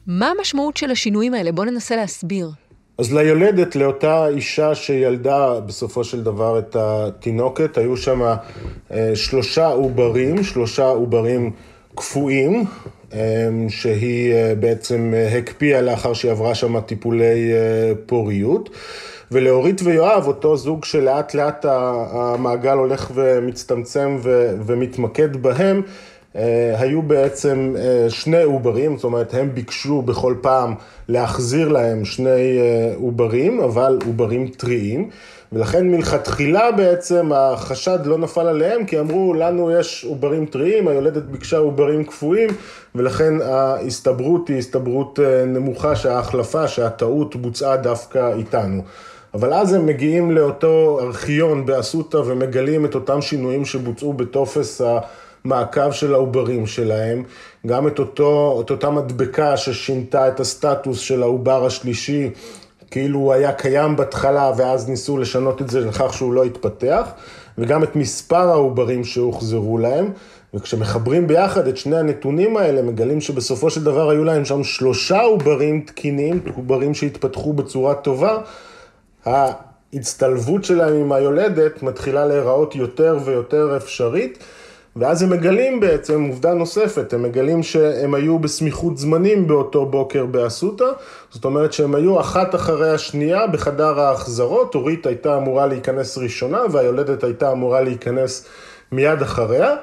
מה 0.06 0.32
המשמעות 0.38 0.76
של 0.76 0.90
השינויים 0.90 1.34
האלה? 1.34 1.52
בואו 1.52 1.66
ננסה 1.66 1.96
להסביר. 1.96 2.50
אז 2.98 3.14
ליולדת, 3.14 3.76
לאותה 3.76 4.28
אישה 4.28 4.74
שילדה 4.74 5.60
בסופו 5.60 6.04
של 6.04 6.22
דבר 6.22 6.58
את 6.58 6.76
התינוקת, 6.76 7.78
היו 7.78 7.96
שם 7.96 8.22
אה, 8.22 9.10
שלושה 9.14 9.66
עוברים, 9.66 10.42
שלושה 10.42 10.84
עוברים 10.84 11.50
קפואים, 11.94 12.64
אה, 13.12 13.18
שהיא 13.68 14.32
אה, 14.32 14.54
בעצם 14.54 15.14
הקפיאה 15.38 15.80
לאחר 15.80 16.12
שהיא 16.12 16.30
עברה 16.30 16.54
שם 16.54 16.80
טיפולי 16.80 17.52
פוריות. 18.06 18.70
ולאורית 19.32 19.80
ויואב, 19.84 20.26
אותו 20.26 20.56
זוג 20.56 20.84
שלאט 20.84 21.34
לאט 21.34 21.66
המעגל 21.68 22.76
הולך 22.76 23.10
ומצטמצם 23.14 24.18
ומתמקד 24.66 25.36
בהם, 25.36 25.82
אה, 26.36 26.74
היו 26.78 27.02
בעצם 27.02 27.74
אה, 27.78 28.10
שני 28.10 28.42
עוברים, 28.42 28.96
זאת 28.96 29.04
אומרת, 29.04 29.34
הם 29.34 29.54
ביקשו 29.54 30.02
בכל 30.02 30.34
פעם 30.40 30.74
להחזיר 31.08 31.68
להם 31.68 32.04
שני 32.04 32.58
אה, 32.58 32.94
עוברים, 32.96 33.60
אבל 33.60 33.98
עוברים 34.06 34.48
טריים. 34.48 35.10
ולכן 35.52 35.88
מלכתחילה 35.88 36.72
בעצם 36.72 37.30
החשד 37.34 37.98
לא 38.04 38.18
נפל 38.18 38.46
עליהם, 38.46 38.84
כי 38.84 39.00
אמרו, 39.00 39.34
לנו 39.34 39.70
יש 39.70 40.04
עוברים 40.08 40.46
טריים, 40.46 40.88
היולדת 40.88 41.22
ביקשה 41.22 41.58
עוברים 41.58 42.04
קפואים, 42.04 42.50
ולכן 42.94 43.34
ההסתברות 43.42 44.48
היא 44.48 44.56
הסתברות 44.56 45.18
נמוכה 45.46 45.96
שההחלפה, 45.96 46.68
שהטעות 46.68 47.36
בוצעה 47.36 47.76
דווקא 47.76 48.32
איתנו. 48.36 48.82
אבל 49.34 49.54
אז 49.54 49.72
הם 49.72 49.86
מגיעים 49.86 50.30
לאותו 50.30 50.98
ארכיון 51.02 51.66
באסותא 51.66 52.16
ומגלים 52.16 52.84
את 52.84 52.94
אותם 52.94 53.20
שינויים 53.20 53.64
שבוצעו 53.64 54.12
בטופס 54.12 54.80
המעקב 55.44 55.90
של 55.90 56.14
העוברים 56.14 56.66
שלהם, 56.66 57.22
גם 57.66 57.86
את, 57.86 57.98
אותו, 57.98 58.62
את 58.64 58.70
אותה 58.70 58.90
מדבקה 58.90 59.56
ששינתה 59.56 60.28
את 60.28 60.40
הסטטוס 60.40 60.98
של 60.98 61.22
העובר 61.22 61.66
השלישי, 61.66 62.30
כאילו 62.90 63.18
הוא 63.18 63.32
היה 63.32 63.52
קיים 63.52 63.96
בהתחלה 63.96 64.52
ואז 64.56 64.88
ניסו 64.88 65.18
לשנות 65.18 65.62
את 65.62 65.70
זה 65.70 65.80
לכך 65.80 66.14
שהוא 66.14 66.32
לא 66.32 66.44
התפתח, 66.44 67.08
וגם 67.58 67.82
את 67.82 67.96
מספר 67.96 68.48
העוברים 68.50 69.04
שהוחזרו 69.04 69.78
להם. 69.78 70.10
וכשמחברים 70.54 71.26
ביחד 71.26 71.66
את 71.68 71.76
שני 71.76 71.96
הנתונים 71.96 72.56
האלה, 72.56 72.82
מגלים 72.82 73.20
שבסופו 73.20 73.70
של 73.70 73.84
דבר 73.84 74.10
היו 74.10 74.24
להם 74.24 74.44
שם 74.44 74.64
שלושה 74.64 75.20
עוברים 75.20 75.80
תקינים, 75.80 76.40
עוברים 76.56 76.94
שהתפתחו 76.94 77.52
בצורה 77.52 77.94
טובה, 77.94 78.38
ההצטלבות 79.26 80.64
שלהם 80.64 80.94
עם 80.94 81.12
היולדת 81.12 81.82
מתחילה 81.82 82.26
להיראות 82.26 82.74
יותר 82.76 83.18
ויותר 83.24 83.76
אפשרית, 83.76 84.38
ואז 84.96 85.22
הם 85.22 85.30
מגלים 85.30 85.80
בעצם 85.80 86.22
עובדה 86.22 86.54
נוספת, 86.54 87.12
הם 87.12 87.22
מגלים 87.22 87.62
שהם 87.62 88.14
היו 88.14 88.38
בסמיכות 88.38 88.98
זמנים 88.98 89.46
באותו 89.46 89.86
בוקר 89.86 90.26
באסותא, 90.26 90.84
זאת 91.30 91.44
אומרת 91.44 91.72
שהם 91.72 91.94
היו 91.94 92.20
אחת 92.20 92.54
אחרי 92.54 92.90
השנייה 92.90 93.46
בחדר 93.46 94.00
ההחזרות, 94.00 94.74
אורית 94.74 95.06
הייתה 95.06 95.36
אמורה 95.36 95.66
להיכנס 95.66 96.18
ראשונה 96.18 96.60
והיולדת 96.70 97.24
הייתה 97.24 97.52
אמורה 97.52 97.80
להיכנס 97.80 98.46
מיד 98.92 99.22
אחריה. 99.22 99.76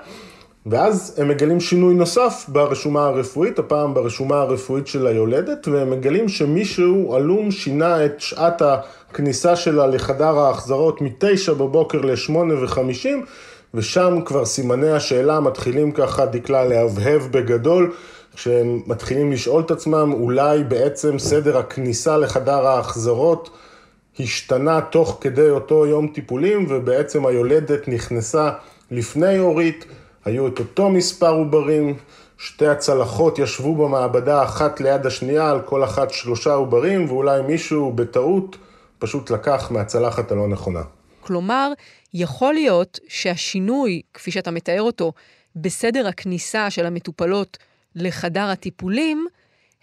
ואז 0.65 1.15
הם 1.17 1.27
מגלים 1.27 1.59
שינוי 1.59 1.95
נוסף 1.95 2.45
ברשומה 2.47 3.05
הרפואית, 3.05 3.59
הפעם 3.59 3.93
ברשומה 3.93 4.41
הרפואית 4.41 4.87
של 4.87 5.07
היולדת, 5.07 5.67
והם 5.67 5.89
מגלים 5.89 6.29
שמישהו 6.29 7.15
עלום 7.15 7.51
שינה 7.51 8.05
את 8.05 8.21
שעת 8.21 8.61
הכניסה 8.61 9.55
שלה 9.55 9.87
לחדר 9.87 10.39
ההחזרות 10.39 11.01
מתשע 11.01 11.53
בבוקר 11.53 12.01
לשמונה 12.01 12.63
וחמישים, 12.63 13.25
ושם 13.73 14.19
כבר 14.25 14.45
סימני 14.45 14.91
השאלה 14.91 15.39
מתחילים 15.39 15.91
ככה 15.91 16.25
דקלה 16.25 16.65
להבהב 16.65 17.21
בגדול, 17.31 17.93
כשהם 18.35 18.81
מתחילים 18.87 19.31
לשאול 19.31 19.63
את 19.63 19.71
עצמם 19.71 20.13
אולי 20.13 20.63
בעצם 20.63 21.19
סדר 21.19 21.57
הכניסה 21.57 22.17
לחדר 22.17 22.67
ההחזרות 22.67 23.49
השתנה 24.19 24.81
תוך 24.81 25.17
כדי 25.21 25.49
אותו 25.49 25.85
יום 25.85 26.07
טיפולים, 26.07 26.65
ובעצם 26.69 27.25
היולדת 27.25 27.87
נכנסה 27.87 28.49
לפני 28.91 29.39
אורית. 29.39 29.85
היו 30.25 30.47
את 30.47 30.59
אותו 30.59 30.89
מספר 30.89 31.29
עוברים, 31.33 31.97
שתי 32.37 32.67
הצלחות 32.67 33.39
ישבו 33.39 33.75
במעבדה 33.75 34.43
אחת 34.43 34.81
ליד 34.81 35.05
השנייה, 35.05 35.51
על 35.51 35.61
כל 35.61 35.83
אחת 35.83 36.11
שלושה 36.11 36.53
עוברים, 36.53 37.09
ואולי 37.09 37.41
מישהו 37.41 37.91
בטעות 37.91 38.57
פשוט 38.99 39.31
לקח 39.31 39.71
מהצלחת 39.71 40.31
הלא 40.31 40.47
נכונה. 40.47 40.81
כלומר, 41.19 41.71
יכול 42.13 42.53
להיות 42.53 42.99
שהשינוי, 43.07 44.01
כפי 44.13 44.31
שאתה 44.31 44.51
מתאר 44.51 44.81
אותו, 44.81 45.13
בסדר 45.55 46.07
הכניסה 46.07 46.69
של 46.69 46.85
המטופלות 46.85 47.57
לחדר 47.95 48.43
הטיפולים, 48.49 49.27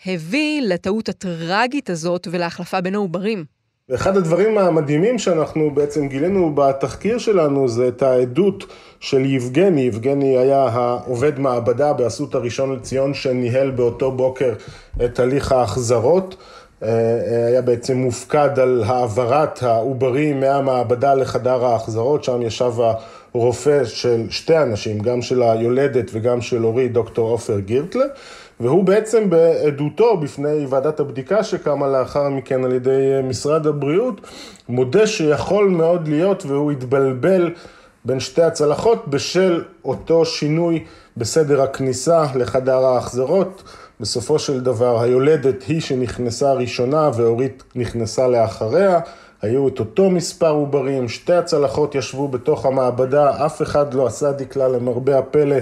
הביא 0.06 0.62
לטעות 0.62 1.08
הטראגית 1.08 1.90
הזאת 1.90 2.28
ולהחלפה 2.30 2.80
בין 2.80 2.94
העוברים. 2.94 3.44
ואחד 3.88 4.16
הדברים 4.16 4.58
המדהימים 4.58 5.18
שאנחנו 5.18 5.70
בעצם 5.70 6.08
גילינו 6.08 6.54
בתחקיר 6.54 7.18
שלנו 7.18 7.68
זה 7.68 7.88
את 7.88 8.02
העדות 8.02 8.64
של 9.00 9.26
יבגני. 9.26 9.80
יבגני 9.80 10.38
היה 10.38 10.68
העובד 10.72 11.38
מעבדה 11.38 11.92
באסות 11.92 12.34
הראשון 12.34 12.74
לציון 12.76 13.14
שניהל 13.14 13.70
באותו 13.70 14.12
בוקר 14.12 14.52
את 15.04 15.20
הליך 15.20 15.52
ההחזרות. 15.52 16.36
אה, 16.82 16.88
אה, 16.88 17.46
היה 17.46 17.62
בעצם 17.62 17.96
מופקד 17.96 18.58
על 18.58 18.84
העברת 18.86 19.62
העוברים 19.62 20.40
מהמעבדה 20.40 21.14
לחדר 21.14 21.64
ההחזרות, 21.64 22.24
שם 22.24 22.42
ישב 22.42 22.72
הרופא 23.34 23.84
של 23.84 24.26
שתי 24.30 24.58
אנשים, 24.58 24.98
גם 24.98 25.22
של 25.22 25.42
היולדת 25.42 26.10
וגם 26.12 26.40
של 26.40 26.64
אורי, 26.64 26.88
דוקטור 26.88 27.30
עופר 27.30 27.58
גירטלר. 27.58 28.06
והוא 28.60 28.84
בעצם 28.84 29.30
בעדותו 29.30 30.16
בפני 30.16 30.66
ועדת 30.68 31.00
הבדיקה 31.00 31.44
שקמה 31.44 31.88
לאחר 31.88 32.28
מכן 32.28 32.64
על 32.64 32.72
ידי 32.72 33.12
אה, 33.16 33.22
משרד 33.22 33.66
הבריאות, 33.66 34.20
מודה 34.68 35.06
שיכול 35.06 35.68
מאוד 35.68 36.08
להיות 36.08 36.46
והוא 36.46 36.72
התבלבל 36.72 37.54
בין 38.04 38.20
שתי 38.20 38.42
הצלחות 38.42 39.08
בשל 39.08 39.64
אותו 39.84 40.24
שינוי 40.24 40.84
בסדר 41.16 41.62
הכניסה 41.62 42.24
לחדר 42.34 42.84
ההחזרות. 42.84 43.62
בסופו 44.00 44.38
של 44.38 44.60
דבר 44.60 45.00
היולדת 45.00 45.62
היא 45.62 45.80
שנכנסה 45.80 46.52
ראשונה 46.52 47.10
ואורית 47.14 47.62
נכנסה 47.74 48.28
לאחריה. 48.28 49.00
היו 49.42 49.68
את 49.68 49.78
אותו 49.78 50.10
מספר 50.10 50.50
עוברים, 50.50 51.08
שתי 51.08 51.32
הצלחות 51.32 51.94
ישבו 51.94 52.28
בתוך 52.28 52.66
המעבדה, 52.66 53.46
אף 53.46 53.62
אחד 53.62 53.94
לא 53.94 54.06
עשה 54.06 54.32
דקלה 54.32 54.68
למרבה 54.68 55.18
הפלא 55.18 55.56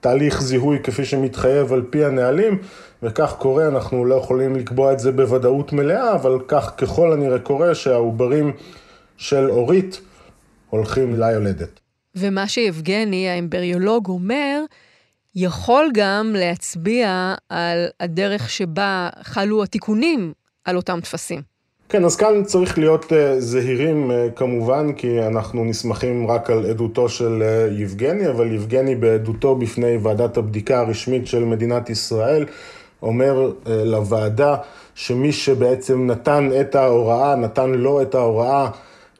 תהליך 0.00 0.42
זיהוי 0.42 0.78
כפי 0.82 1.04
שמתחייב 1.04 1.72
על 1.72 1.82
פי 1.90 2.04
הנהלים, 2.04 2.58
וכך 3.02 3.34
קורה, 3.38 3.68
אנחנו 3.68 4.04
לא 4.04 4.14
יכולים 4.14 4.56
לקבוע 4.56 4.92
את 4.92 4.98
זה 4.98 5.12
בוודאות 5.12 5.72
מלאה, 5.72 6.14
אבל 6.14 6.38
כך 6.48 6.72
ככל 6.76 7.12
הנראה 7.12 7.38
קורה 7.38 7.74
שהעוברים 7.74 8.52
של 9.16 9.50
אורית 9.50 10.00
הולכים 10.70 11.20
ליולדת. 11.20 11.80
ומה 12.14 12.48
שיבגני, 12.48 13.28
האמבריולוג, 13.28 14.08
אומר, 14.08 14.60
יכול 15.34 15.90
גם 15.94 16.34
להצביע 16.36 17.34
על 17.48 17.86
הדרך 18.00 18.50
שבה 18.50 19.08
חלו 19.22 19.62
התיקונים 19.62 20.32
על 20.64 20.76
אותם 20.76 21.00
טפסים. 21.00 21.57
כן, 21.90 22.04
אז 22.04 22.16
כאן 22.16 22.44
צריך 22.44 22.78
להיות 22.78 23.04
uh, 23.04 23.14
זהירים 23.38 24.10
uh, 24.10 24.14
כמובן, 24.36 24.92
כי 24.92 25.22
אנחנו 25.22 25.64
נסמכים 25.64 26.30
רק 26.30 26.50
על 26.50 26.66
עדותו 26.66 27.08
של 27.08 27.42
uh, 27.42 27.80
יבגני, 27.80 28.28
אבל 28.28 28.52
יבגני 28.52 28.96
בעדותו 28.96 29.54
בפני 29.54 29.98
ועדת 30.02 30.36
הבדיקה 30.36 30.80
הרשמית 30.80 31.26
של 31.26 31.44
מדינת 31.44 31.90
ישראל, 31.90 32.46
אומר 33.02 33.52
לוועדה 33.66 34.56
שמי 34.94 35.32
שבעצם 35.32 36.06
נתן 36.06 36.50
את 36.60 36.74
ההוראה, 36.74 37.36
נתן 37.36 37.70
לו 37.70 38.02
את 38.02 38.14
ההוראה 38.14 38.70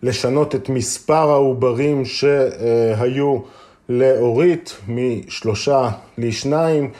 לשנות 0.02 0.54
את 0.54 0.68
מספר 0.68 1.30
העוברים 1.30 2.04
שהיו 2.04 3.38
לאורית 3.88 4.76
משלושה 4.88 5.90
לשניים, 6.18 6.90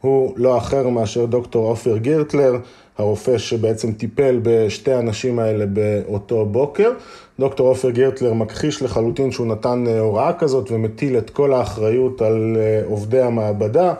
הוא 0.00 0.34
לא 0.36 0.58
אחר 0.58 0.88
מאשר 0.88 1.26
דוקטור 1.26 1.68
עופר 1.68 1.96
גירטלר. 1.96 2.56
הרופא 2.98 3.38
שבעצם 3.38 3.92
טיפל 3.92 4.40
בשתי 4.42 4.92
הנשים 4.92 5.38
האלה 5.38 5.66
באותו 5.66 6.46
בוקר. 6.46 6.90
דוקטור 7.38 7.68
עופר 7.68 7.90
גרטלר 7.90 8.32
מכחיש 8.32 8.82
לחלוטין 8.82 9.30
שהוא 9.30 9.46
נתן 9.46 9.84
אה, 9.86 10.00
הוראה 10.00 10.32
כזאת 10.32 10.70
ומטיל 10.70 11.18
את 11.18 11.30
כל 11.30 11.52
האחריות 11.52 12.22
על 12.22 12.56
אה, 12.56 12.82
עובדי 12.86 13.20
המעבדה. 13.20 13.94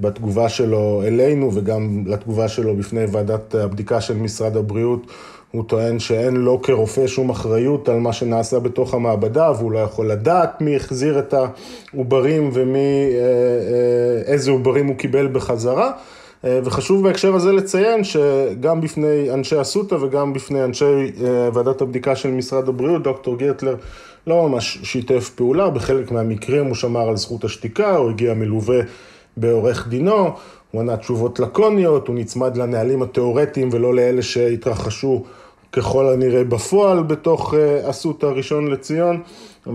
בתגובה 0.00 0.48
שלו 0.48 1.02
אלינו 1.06 1.50
וגם 1.54 2.04
לתגובה 2.06 2.48
שלו 2.48 2.76
בפני 2.76 3.04
ועדת 3.12 3.54
הבדיקה 3.54 4.00
של 4.00 4.16
משרד 4.16 4.56
הבריאות, 4.56 5.06
הוא 5.50 5.64
טוען 5.66 5.98
שאין 5.98 6.36
לו 6.36 6.62
כרופא 6.62 7.06
שום 7.06 7.30
אחריות 7.30 7.88
על 7.88 7.98
מה 7.98 8.12
שנעשה 8.12 8.58
בתוך 8.58 8.94
המעבדה 8.94 9.52
והוא 9.58 9.72
לא 9.72 9.78
יכול 9.78 10.10
לדעת 10.10 10.60
מי 10.60 10.76
החזיר 10.76 11.18
את 11.18 11.34
העוברים 11.34 12.50
ומי, 12.52 13.08
אה, 14.28 14.52
עוברים 14.52 14.86
הוא 14.86 14.96
קיבל 14.96 15.28
בחזרה. 15.32 15.92
אה, 16.44 16.60
וחשוב 16.64 17.02
בהקשר 17.02 17.34
הזה 17.34 17.52
לציין 17.52 18.04
שגם 18.04 18.80
בפני 18.80 19.30
אנשי 19.34 19.60
אסותא 19.60 19.94
וגם 19.94 20.32
בפני 20.32 20.64
אנשי 20.64 20.84
אה, 21.24 21.48
ועדת 21.54 21.80
הבדיקה 21.80 22.16
של 22.16 22.30
משרד 22.30 22.68
הבריאות, 22.68 23.02
דוקטור 23.02 23.38
גרטלר 23.38 23.76
לא 24.26 24.48
ממש 24.48 24.78
שיתף 24.82 25.30
פעולה, 25.34 25.70
בחלק 25.70 26.10
מהמקרים 26.10 26.66
הוא 26.66 26.74
שמר 26.74 27.08
על 27.08 27.16
זכות 27.16 27.44
השתיקה, 27.44 27.96
הוא 27.96 28.10
הגיע 28.10 28.34
מלווה 28.34 28.78
בעורך 29.36 29.88
דינו, 29.88 30.30
הוא 30.70 30.80
ענה 30.80 30.96
תשובות 30.96 31.40
לקוניות, 31.40 32.08
הוא 32.08 32.16
נצמד 32.16 32.56
לנהלים 32.56 33.02
התיאורטיים 33.02 33.68
ולא 33.72 33.94
לאלה 33.94 34.22
שהתרחשו 34.22 35.24
ככל 35.72 36.08
הנראה 36.08 36.44
בפועל 36.44 37.02
בתוך 37.02 37.54
אה, 37.54 37.90
אסותא 37.90 38.26
ראשון 38.26 38.70
לציון. 38.70 39.22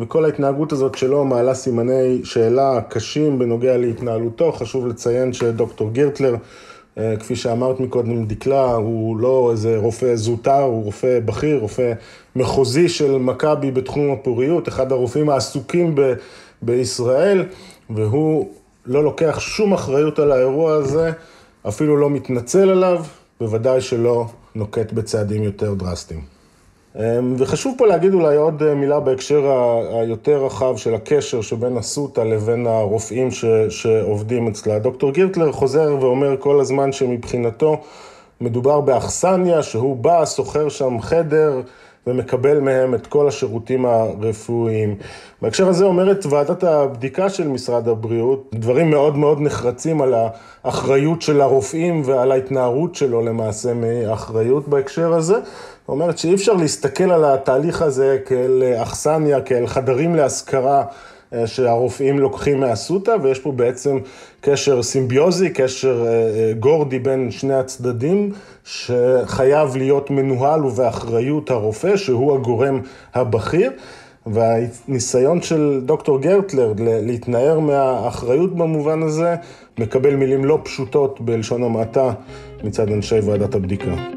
וכל 0.01 0.25
ההתנהגות 0.25 0.71
הזאת 0.71 0.95
שלו 0.95 1.25
מעלה 1.25 1.53
סימני 1.53 2.21
שאלה 2.23 2.81
קשים 2.89 3.39
בנוגע 3.39 3.77
להתנהלותו. 3.77 4.51
חשוב 4.51 4.87
לציין 4.87 5.33
שדוקטור 5.33 5.91
גירטלר, 5.91 6.35
אה, 6.97 7.15
כפי 7.19 7.35
שאמרת 7.35 7.79
מקודם, 7.79 8.25
דקלה, 8.25 8.73
הוא 8.73 9.17
לא 9.17 9.49
איזה 9.51 9.77
רופא 9.77 10.15
זוטר, 10.15 10.61
הוא 10.61 10.83
רופא 10.83 11.19
בכיר, 11.19 11.59
רופא 11.59 11.93
מחוזי 12.35 12.89
של 12.89 13.11
מכבי 13.11 13.71
בתחום 13.71 14.11
הפוריות, 14.11 14.67
אחד 14.67 14.91
הרופאים 14.91 15.29
העסוקים 15.29 15.95
ב- 15.95 16.13
בישראל, 16.61 17.45
והוא 17.89 18.49
לא 18.85 19.03
לוקח 19.03 19.39
שום 19.39 19.73
אחריות 19.73 20.19
על 20.19 20.31
האירוע 20.31 20.73
הזה, 20.73 21.11
אפילו 21.67 21.97
לא 21.97 22.09
מתנצל 22.09 22.69
עליו, 22.69 23.03
בוודאי 23.39 23.81
שלא 23.81 24.25
נוקט 24.55 24.91
בצעדים 24.91 25.43
יותר 25.43 25.73
דרסטיים. 25.73 26.32
אמ, 26.99 27.35
וחשוב 27.37 27.75
פה 27.77 27.87
להגיד 27.87 28.13
אולי 28.13 28.35
עוד 28.35 28.63
אה, 28.63 28.75
מילה 28.75 28.99
בהקשר 28.99 29.51
היותר 29.99 30.45
רחב 30.45 30.77
של 30.77 30.95
הקשר 30.95 31.41
שבין 31.41 31.77
אסותא 31.77 32.21
לבין 32.21 32.67
הרופאים 32.67 33.31
ש, 33.31 33.45
שעובדים 33.69 34.47
אצלה. 34.47 34.79
דוקטור 34.79 35.11
גירטלר 35.11 35.51
חוזר 35.51 35.97
ואומר 36.01 36.35
כל 36.39 36.59
הזמן 36.59 36.91
שמבחינתו 36.91 37.81
מדובר 38.41 38.81
באכסניה, 38.81 39.63
שהוא 39.63 39.95
בא, 39.95 40.25
שוכר 40.25 40.69
שם 40.69 41.01
חדר 41.01 41.61
ומקבל 42.07 42.59
מהם 42.59 42.95
את 42.95 43.07
כל 43.07 43.27
השירותים 43.27 43.85
הרפואיים. 43.85 44.95
בהקשר 45.41 45.67
הזה 45.67 45.85
אומרת 45.85 46.25
ועדת 46.25 46.63
הבדיקה 46.63 47.29
של 47.29 47.47
משרד 47.47 47.87
הבריאות 47.87 48.49
דברים 48.53 48.89
מאוד 48.89 49.17
מאוד 49.17 49.41
נחרצים 49.41 50.01
על 50.01 50.13
האחריות 50.63 51.21
של 51.21 51.41
הרופאים 51.41 52.01
ועל 52.05 52.31
ההתנערות 52.31 52.95
שלו 52.95 53.21
למעשה 53.21 53.73
מאחריות 53.73 54.67
בהקשר 54.67 55.13
הזה. 55.13 55.35
אומרת 55.87 56.17
שאי 56.17 56.33
אפשר 56.33 56.53
להסתכל 56.53 57.11
על 57.11 57.25
התהליך 57.25 57.81
הזה 57.81 58.17
כאל 58.25 58.63
אכסניה, 58.81 59.41
כאל 59.41 59.67
חדרים 59.67 60.15
להשכרה 60.15 60.83
אה, 61.33 61.47
שהרופאים 61.47 62.19
לוקחים 62.19 62.59
מאסותא, 62.59 63.15
ויש 63.21 63.39
פה 63.39 63.51
בעצם 63.51 63.99
קשר 64.41 64.83
סימביוזי, 64.83 65.49
קשר 65.49 66.05
אה, 66.07 66.11
אה, 66.11 66.53
גורדי 66.59 66.99
בין 66.99 67.31
שני 67.31 67.53
הצדדים, 67.53 68.31
שחייב 68.65 69.75
להיות 69.75 70.09
מנוהל 70.09 70.65
ובאחריות 70.65 71.51
הרופא, 71.51 71.97
שהוא 71.97 72.35
הגורם 72.35 72.81
הבכיר. 73.13 73.71
והניסיון 74.25 75.41
של 75.41 75.81
דוקטור 75.85 76.21
גרטלר 76.21 76.73
להתנער 76.77 77.59
מהאחריות 77.59 78.55
במובן 78.55 79.03
הזה, 79.03 79.35
מקבל 79.79 80.15
מילים 80.15 80.45
לא 80.45 80.59
פשוטות 80.63 81.21
בלשון 81.21 81.63
המעטה 81.63 82.13
מצד 82.63 82.89
אנשי 82.89 83.19
ועדת 83.19 83.55
הבדיקה. 83.55 84.12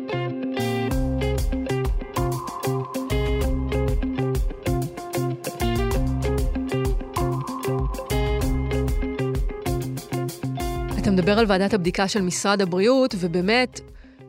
מדבר 11.27 11.39
על 11.39 11.45
ועדת 11.49 11.75
הבדיקה 11.75 12.09
של 12.09 12.23
משרד 12.23 12.62
הבריאות, 12.62 13.15
ובאמת, 13.19 13.81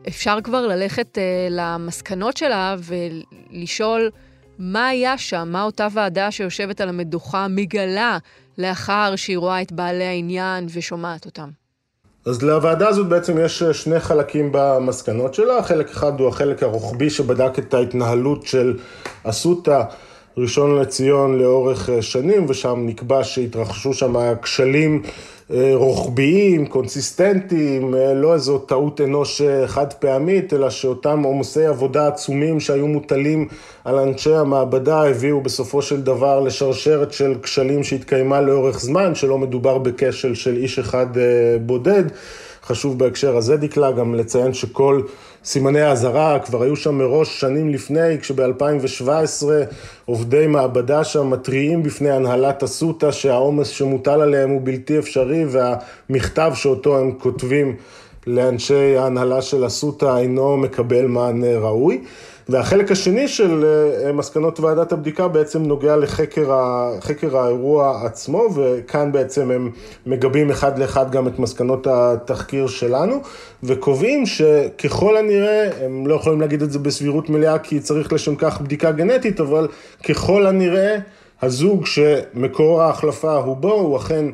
אפשר 0.08 0.38
כבר 0.44 0.66
ללכת 0.66 1.18
uh, 1.18 1.20
למסקנות 1.50 2.36
שלה 2.36 2.76
ולשאול 2.78 4.10
מה 4.58 4.88
היה 4.88 5.18
שם, 5.18 5.48
מה 5.52 5.62
אותה 5.62 5.86
ועדה 5.92 6.30
שיושבת 6.30 6.80
על 6.80 6.88
המדוכה 6.88 7.48
מגלה 7.48 8.18
לאחר 8.58 9.16
שהיא 9.16 9.38
רואה 9.38 9.62
את 9.62 9.72
בעלי 9.72 10.04
העניין 10.04 10.66
ושומעת 10.74 11.26
אותם. 11.26 11.48
אז 12.26 12.42
לוועדה 12.42 12.88
הזאת 12.88 13.08
בעצם 13.08 13.38
יש 13.44 13.62
אה, 13.62 13.74
שני 13.74 14.00
חלקים 14.00 14.48
במסקנות 14.52 15.34
שלה. 15.34 15.62
חלק 15.62 15.90
אחד 15.90 16.20
הוא 16.20 16.28
החלק 16.28 16.62
הרוחבי 16.62 17.10
שבדק 17.10 17.58
את 17.58 17.74
ההתנהלות 17.74 18.46
של 18.46 18.78
אסותא 19.24 19.82
ראשון 20.40 20.78
לציון 20.78 21.38
לאורך 21.38 21.90
אה, 21.90 22.02
שנים, 22.02 22.46
ושם 22.48 22.82
נקבע 22.86 23.24
שהתרחשו 23.24 23.94
שם 23.94 24.34
כשלים 24.42 25.02
אה, 25.52 25.70
רוחביים, 25.74 26.66
קונסיסטנטיים, 26.66 27.94
אה, 27.94 28.14
לא 28.14 28.34
איזו 28.34 28.58
טעות 28.58 29.00
אנוש 29.00 29.42
חד 29.66 29.92
פעמית, 29.92 30.54
אלא 30.54 30.70
שאותם 30.70 31.22
עומסי 31.22 31.66
עבודה 31.66 32.08
עצומים 32.08 32.60
שהיו 32.60 32.86
מוטלים 32.86 33.48
על 33.84 33.98
אנשי 33.98 34.34
המעבדה 34.34 35.08
הביאו 35.08 35.40
בסופו 35.40 35.82
של 35.82 36.02
דבר 36.02 36.40
לשרשרת 36.40 37.12
של 37.12 37.34
כשלים 37.42 37.84
שהתקיימה 37.84 38.40
לאורך 38.40 38.80
זמן, 38.80 39.14
שלא 39.14 39.38
מדובר 39.38 39.78
בכשל 39.78 40.34
של 40.34 40.56
איש 40.56 40.78
אחד 40.78 41.06
בודד. 41.66 42.04
חשוב 42.62 42.98
בהקשר 42.98 43.36
הזה, 43.36 43.56
דקלה, 43.56 43.92
גם 43.92 44.14
לציין 44.14 44.54
שכל 44.54 45.02
סימני 45.48 45.80
האזהרה 45.80 46.38
כבר 46.38 46.62
היו 46.62 46.76
שם 46.76 46.94
מראש 46.94 47.40
שנים 47.40 47.68
לפני, 47.68 48.18
כשב-2017 48.20 49.44
עובדי 50.04 50.46
מעבדה 50.46 51.04
שם 51.04 51.30
מתריעים 51.30 51.82
בפני 51.82 52.10
הנהלת 52.10 52.62
אסותא 52.62 53.10
שהעומס 53.10 53.68
שמוטל 53.68 54.20
עליהם 54.20 54.50
הוא 54.50 54.60
בלתי 54.64 54.98
אפשרי 54.98 55.44
והמכתב 55.48 56.52
שאותו 56.54 56.98
הם 56.98 57.12
כותבים 57.12 57.76
לאנשי 58.26 58.96
ההנהלה 58.96 59.42
של 59.42 59.66
אסותא 59.66 60.18
אינו 60.18 60.56
מקבל 60.56 61.06
מענה 61.06 61.58
ראוי. 61.58 62.02
והחלק 62.48 62.90
השני 62.90 63.28
של 63.28 63.64
אה, 64.04 64.12
מסקנות 64.12 64.60
ועדת 64.60 64.92
הבדיקה 64.92 65.28
בעצם 65.28 65.62
נוגע 65.62 65.96
לחקר 65.96 67.36
האירוע 67.36 68.00
עצמו, 68.04 68.48
וכאן 68.54 69.12
בעצם 69.12 69.50
הם 69.50 69.70
מגבים 70.06 70.50
אחד 70.50 70.78
לאחד 70.78 71.10
גם 71.10 71.28
את 71.28 71.38
מסקנות 71.38 71.86
התחקיר 71.86 72.66
שלנו, 72.66 73.20
וקובעים 73.62 74.26
שככל 74.26 75.16
הנראה, 75.16 75.70
הם 75.84 76.06
לא 76.06 76.14
יכולים 76.14 76.40
להגיד 76.40 76.62
את 76.62 76.72
זה 76.72 76.78
בסבירות 76.78 77.30
מלאה 77.30 77.58
כי 77.58 77.80
צריך 77.80 78.12
לשם 78.12 78.34
כך 78.34 78.60
בדיקה 78.60 78.92
גנטית, 78.92 79.40
אבל 79.40 79.68
ככל 80.08 80.46
הנראה 80.46 80.96
הזוג 81.42 81.86
שמקור 81.86 82.82
ההחלפה 82.82 83.34
הוא 83.34 83.56
בו 83.56 83.72
הוא 83.72 83.96
אכן 83.96 84.24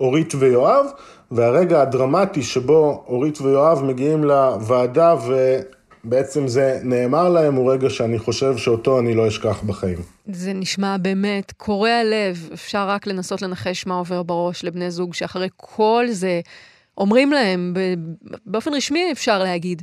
אורית 0.00 0.34
ויואב, 0.38 0.86
והרגע 1.30 1.82
הדרמטי 1.82 2.42
שבו 2.42 3.04
אורית 3.08 3.40
ויואב 3.40 3.84
מגיעים 3.84 4.24
לוועדה 4.24 5.14
ו... 5.26 5.58
בעצם 6.04 6.48
זה 6.48 6.80
נאמר 6.82 7.28
להם, 7.28 7.54
הוא 7.54 7.72
רגע 7.72 7.90
שאני 7.90 8.18
חושב 8.18 8.56
שאותו 8.56 8.98
אני 9.00 9.14
לא 9.14 9.28
אשכח 9.28 9.62
בחיים. 9.62 9.98
זה 10.26 10.52
נשמע 10.52 10.96
באמת 10.96 11.52
קורע 11.52 12.04
לב, 12.04 12.48
אפשר 12.52 12.88
רק 12.88 13.06
לנסות 13.06 13.42
לנחש 13.42 13.86
מה 13.86 13.94
עובר 13.94 14.22
בראש 14.22 14.64
לבני 14.64 14.90
זוג 14.90 15.14
שאחרי 15.14 15.48
כל 15.56 16.06
זה 16.10 16.40
אומרים 16.98 17.32
להם, 17.32 17.74
באופן 18.46 18.74
רשמי 18.74 19.12
אפשר 19.12 19.38
להגיד, 19.38 19.82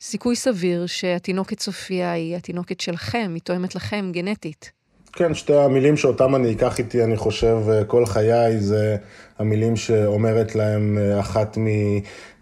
סיכוי 0.00 0.36
סביר 0.36 0.86
שהתינוקת 0.86 1.60
סופיה 1.60 2.12
היא 2.12 2.36
התינוקת 2.36 2.80
שלכם, 2.80 3.30
היא 3.34 3.42
תואמת 3.42 3.74
לכם 3.74 4.10
גנטית. 4.12 4.70
כן, 5.12 5.34
שתי 5.34 5.56
המילים 5.56 5.96
שאותם 5.96 6.34
אני 6.34 6.52
אקח 6.52 6.78
איתי, 6.78 7.04
אני 7.04 7.16
חושב, 7.16 7.58
כל 7.86 8.06
חיי, 8.06 8.60
זה 8.60 8.96
המילים 9.38 9.76
שאומרת 9.76 10.54
להם 10.54 10.98
אה, 10.98 11.20
אחת 11.20 11.58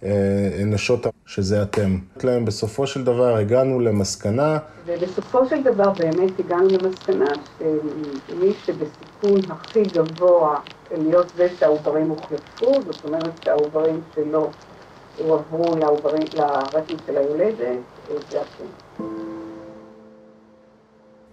מנשות, 0.03 1.07
שזה 1.27 1.63
אתם. 1.63 1.99
להם 2.25 2.45
בסופו 2.45 2.87
של 2.87 3.05
דבר 3.05 3.37
הגענו 3.37 3.81
למסקנה. 3.81 4.59
ובסופו 4.87 5.47
של 5.47 5.63
דבר 5.63 5.91
באמת 5.91 6.33
הגענו 6.39 6.69
למסקנה 6.69 7.31
שמי 8.29 8.53
שבסיכון 8.65 9.41
הכי 9.51 9.83
גבוה 9.83 10.59
להיות 10.91 11.33
זה 11.37 11.49
שהעוברים 11.59 12.09
הוחלפו, 12.09 12.83
זאת 12.87 13.05
אומרת 13.05 13.43
שהעוברים 13.45 14.01
שלו 14.15 14.51
הועברו 15.19 15.77
לרקם 16.35 16.95
של 17.07 17.17
היולדת, 17.17 17.79
זה 18.31 18.39
אתם. 18.41 19.05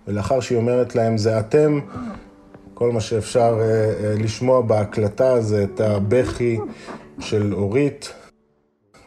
ולאחר 0.07 0.39
שהיא 0.39 0.57
אומרת 0.57 0.95
להם 0.95 1.17
זה 1.17 1.39
אתם, 1.39 1.79
כל 2.81 2.91
מה 2.91 3.01
שאפשר 3.01 3.59
אה, 3.61 3.65
אה, 3.65 4.13
לשמוע 4.17 4.61
בהקלטה 4.61 5.41
זה 5.41 5.63
את 5.63 5.81
הבכי 5.81 6.59
של 7.19 7.53
אורית 7.53 8.13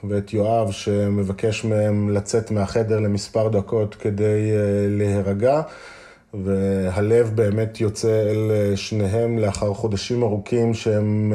ואת 0.08 0.32
יואב 0.32 0.70
שמבקש 0.70 1.64
מהם 1.64 2.10
לצאת 2.10 2.50
מהחדר 2.50 3.00
למספר 3.00 3.48
דקות 3.48 3.94
כדי 3.94 4.50
אה, 4.52 4.86
להירגע. 4.88 5.62
והלב 6.34 7.30
באמת 7.34 7.80
יוצא 7.80 8.22
אל 8.30 8.76
שניהם 8.76 9.38
לאחר 9.38 9.74
חודשים 9.74 10.22
ארוכים 10.22 10.74
שהם 10.74 11.32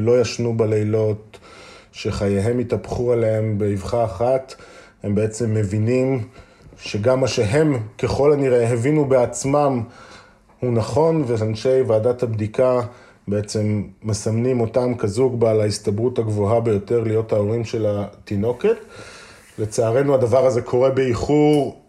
לא 0.00 0.20
ישנו 0.20 0.56
בלילות, 0.56 1.38
שחייהם 1.92 2.58
התהפכו 2.58 3.12
עליהם 3.12 3.58
באבחה 3.58 4.04
אחת. 4.04 4.54
הם 5.02 5.14
בעצם 5.14 5.54
מבינים 5.54 6.24
שגם 6.76 7.20
מה 7.20 7.28
שהם 7.28 7.76
ככל 7.98 8.32
הנראה 8.32 8.72
הבינו 8.72 9.04
בעצמם 9.04 9.82
הוא 10.60 10.72
נכון, 10.72 11.24
ואנשי 11.26 11.80
ועדת 11.86 12.22
הבדיקה 12.22 12.80
בעצם 13.28 13.82
מסמנים 14.02 14.60
אותם 14.60 14.94
כזוג 14.94 15.40
בעל 15.40 15.60
ההסתברות 15.60 16.18
הגבוהה 16.18 16.60
ביותר 16.60 17.04
להיות 17.04 17.32
ההורים 17.32 17.64
של 17.64 17.86
התינוקת. 17.88 18.76
לצערנו 19.58 20.14
הדבר 20.14 20.46
הזה 20.46 20.62
קורה 20.62 20.90
באיחור 20.90 21.80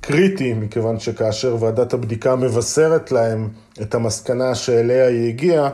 קריטי, 0.00 0.54
מכיוון 0.54 0.98
שכאשר 0.98 1.56
ועדת 1.60 1.92
הבדיקה 1.92 2.36
מבשרת 2.36 3.12
להם 3.12 3.48
את 3.82 3.94
המסקנה 3.94 4.54
שאליה 4.54 5.06
היא 5.06 5.28
הגיעה, 5.28 5.70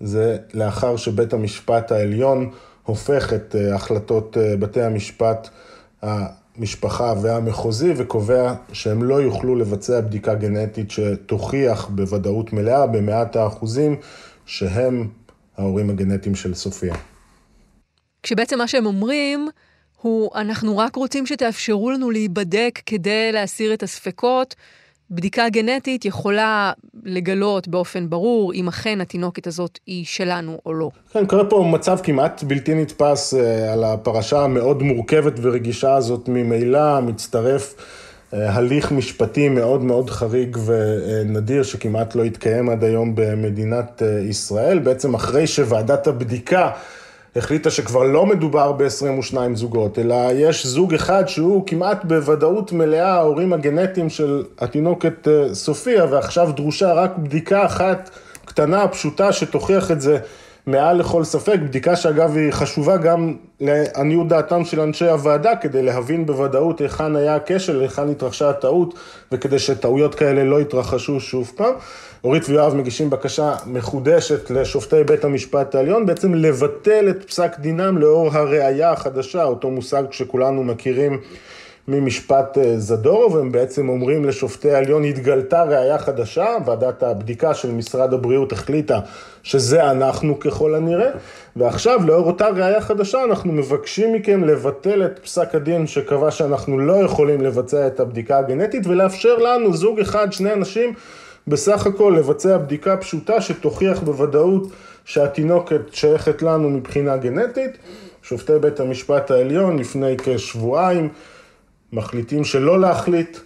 זה 0.00 0.36
לאחר 0.54 0.96
שבית 0.96 1.32
המשפט 1.32 1.92
העליון 1.92 2.50
הופך 2.82 3.32
את 3.32 3.56
אה, 3.58 3.74
החלטות 3.74 4.36
אה, 4.36 4.56
בתי 4.56 4.82
המשפט 4.82 5.48
המשפחה 6.58 7.14
והמחוזי 7.22 7.92
וקובע 7.96 8.54
שהם 8.72 9.02
לא 9.02 9.22
יוכלו 9.22 9.56
לבצע 9.56 10.00
בדיקה 10.00 10.34
גנטית 10.34 10.90
שתוכיח 10.90 11.86
בוודאות 11.86 12.52
מלאה, 12.52 12.86
במאת 12.86 13.36
האחוזים, 13.36 13.96
שהם 14.46 15.08
ההורים 15.56 15.90
הגנטיים 15.90 16.34
של 16.34 16.54
סופיה. 16.54 16.94
כשבעצם 18.22 18.58
מה 18.58 18.68
שהם 18.68 18.86
אומרים 18.86 19.48
הוא, 20.00 20.30
אנחנו 20.34 20.78
רק 20.78 20.96
רוצים 20.96 21.26
שתאפשרו 21.26 21.90
לנו 21.90 22.10
להיבדק 22.10 22.80
כדי 22.86 23.32
להסיר 23.32 23.74
את 23.74 23.82
הספקות. 23.82 24.54
בדיקה 25.10 25.48
גנטית 25.48 26.04
יכולה 26.04 26.72
לגלות 27.04 27.68
באופן 27.68 28.10
ברור 28.10 28.52
אם 28.54 28.68
אכן 28.68 29.00
התינוקת 29.00 29.46
הזאת 29.46 29.78
היא 29.86 30.04
שלנו 30.04 30.58
או 30.66 30.74
לא. 30.74 30.90
כן, 31.12 31.26
קורה 31.26 31.44
פה 31.44 31.68
מצב 31.72 31.98
כמעט 32.02 32.42
בלתי 32.42 32.74
נתפס 32.74 33.34
אה, 33.34 33.72
על 33.72 33.84
הפרשה 33.84 34.42
המאוד 34.42 34.82
מורכבת 34.82 35.32
ורגישה 35.42 35.94
הזאת 35.94 36.28
ממילא 36.28 37.00
מצטרף 37.00 37.74
אה, 38.34 38.52
הליך 38.54 38.92
משפטי 38.92 39.48
מאוד 39.48 39.84
מאוד 39.84 40.10
חריג 40.10 40.56
ונדיר 40.64 41.62
שכמעט 41.62 42.14
לא 42.14 42.24
התקיים 42.24 42.68
עד 42.68 42.84
היום 42.84 43.12
במדינת 43.14 44.02
אה, 44.02 44.20
ישראל. 44.20 44.78
בעצם 44.78 45.14
אחרי 45.14 45.46
שוועדת 45.46 46.06
הבדיקה 46.06 46.70
החליטה 47.36 47.70
שכבר 47.70 48.02
לא 48.02 48.26
מדובר 48.26 48.72
ב-22 48.72 49.36
זוגות, 49.54 49.98
אלא 49.98 50.14
יש 50.32 50.66
זוג 50.66 50.94
אחד 50.94 51.28
שהוא 51.28 51.66
כמעט 51.66 52.04
בוודאות 52.04 52.72
מלאה 52.72 53.12
ההורים 53.12 53.52
הגנטיים 53.52 54.10
של 54.10 54.44
התינוקת 54.58 55.28
אה, 55.28 55.54
סופיה, 55.54 56.04
ועכשיו 56.10 56.52
דרושה 56.56 56.92
רק 56.92 57.18
בדיקה 57.18 57.66
אחת 57.66 58.10
קטנה, 58.44 58.88
פשוטה, 58.88 59.32
שתוכיח 59.32 59.90
את 59.90 60.00
זה 60.00 60.18
מעל 60.66 60.96
לכל 60.96 61.24
ספק, 61.24 61.58
בדיקה 61.62 61.96
שאגב 61.96 62.36
היא 62.36 62.52
חשובה 62.52 62.96
גם 62.96 63.36
לעניות 63.60 64.28
דעתם 64.28 64.64
של 64.64 64.80
אנשי 64.80 65.08
הוועדה, 65.08 65.56
כדי 65.56 65.82
להבין 65.82 66.26
בוודאות 66.26 66.80
היכן 66.80 67.16
היה 67.16 67.34
הכשל, 67.36 67.80
היכן 67.80 68.08
התרחשה 68.08 68.50
הטעות, 68.50 68.94
וכדי 69.32 69.58
שטעויות 69.58 70.14
כאלה 70.14 70.44
לא 70.44 70.60
יתרחשו 70.60 71.20
שוב 71.20 71.52
פעם. 71.56 71.74
אורית 72.24 72.48
ויואב 72.48 72.74
מגישים 72.74 73.10
בקשה 73.10 73.54
מחודשת 73.66 74.50
לשופטי 74.50 75.04
בית 75.04 75.24
המשפט 75.24 75.74
העליון, 75.74 76.06
בעצם 76.06 76.34
לבטל 76.34 77.08
את 77.10 77.24
פסק 77.24 77.58
דינם 77.58 77.98
לאור 77.98 78.30
הראייה 78.32 78.92
החדשה, 78.92 79.44
אותו 79.44 79.70
מושג 79.70 80.02
שכולנו 80.10 80.64
מכירים 80.64 81.20
ממשפט 81.88 82.58
אה, 82.58 82.78
זדורוב, 82.78 83.36
הם 83.36 83.52
בעצם 83.52 83.88
אומרים 83.88 84.24
לשופטי 84.24 84.70
העליון, 84.70 85.04
התגלתה 85.04 85.62
ראייה 85.62 85.98
חדשה, 85.98 86.46
ועדת 86.64 87.02
הבדיקה 87.02 87.54
של 87.54 87.70
משרד 87.70 88.14
הבריאות 88.14 88.52
החליטה 88.52 89.00
שזה 89.42 89.90
אנחנו 89.90 90.40
ככל 90.40 90.74
הנראה, 90.74 91.10
ועכשיו 91.56 92.00
לאור 92.06 92.26
אותה 92.26 92.48
ראייה 92.48 92.80
חדשה 92.80 93.24
אנחנו 93.24 93.52
מבקשים 93.52 94.12
מכם 94.12 94.44
לבטל 94.44 95.04
את 95.04 95.18
פסק 95.18 95.54
הדין 95.54 95.86
שקבע 95.86 96.30
שאנחנו 96.30 96.78
לא 96.78 96.92
יכולים 96.92 97.40
לבצע 97.40 97.86
את 97.86 98.00
הבדיקה 98.00 98.38
הגנטית 98.38 98.86
ולאפשר 98.86 99.38
לנו, 99.38 99.76
זוג 99.76 100.00
אחד, 100.00 100.32
שני 100.32 100.52
אנשים, 100.52 100.94
בסך 101.46 101.86
הכל 101.86 102.14
לבצע 102.18 102.58
בדיקה 102.58 102.96
פשוטה 102.96 103.40
שתוכיח 103.40 104.00
בוודאות 104.00 104.68
שהתינוקת 105.04 105.80
שייכת 105.92 106.42
לנו 106.42 106.70
מבחינה 106.70 107.16
גנטית. 107.16 107.78
שופטי 108.22 108.52
בית 108.60 108.80
המשפט 108.80 109.30
העליון 109.30 109.78
לפני 109.78 110.16
כשבועיים 110.18 111.08
מחליטים 111.94 112.44
שלא 112.44 112.80
להחליט 112.80 113.38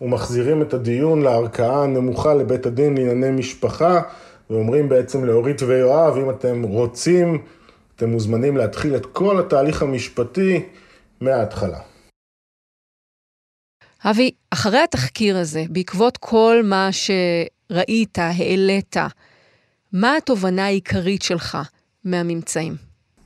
ומחזירים 0.00 0.62
את 0.62 0.74
הדיון 0.74 1.22
לערכאה 1.22 1.82
הנמוכה 1.82 2.34
לבית 2.34 2.66
הדין 2.66 2.94
לענייני 2.96 3.30
משפחה 3.30 4.02
ואומרים 4.50 4.88
בעצם 4.88 5.24
לאורית 5.24 5.62
ויואב, 5.62 6.16
אם 6.16 6.30
אתם 6.30 6.62
רוצים, 6.62 7.44
אתם 7.96 8.10
מוזמנים 8.10 8.56
להתחיל 8.56 8.96
את 8.96 9.06
כל 9.06 9.40
התהליך 9.40 9.82
המשפטי 9.82 10.62
מההתחלה. 11.20 11.78
אבי, 14.04 14.30
אחרי 14.50 14.78
התחקיר 14.78 15.36
הזה, 15.36 15.64
בעקבות 15.68 16.16
כל 16.16 16.60
מה 16.64 16.88
שראית, 16.92 18.18
העלית, 18.18 18.96
מה 19.92 20.16
התובנה 20.16 20.64
העיקרית 20.64 21.22
שלך 21.22 21.58
מהממצאים? 22.04 22.74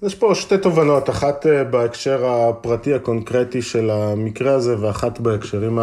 יש 0.02 0.14
פה 0.14 0.34
שתי 0.34 0.58
תובנות, 0.58 1.10
אחת 1.10 1.46
אה, 1.46 1.64
בהקשר 1.64 2.26
הפרטי 2.26 2.94
הקונקרטי 2.94 3.62
של 3.62 3.90
המקרה 3.90 4.52
הזה, 4.52 4.76
ואחת 4.80 5.20
בהקשרים 5.20 5.78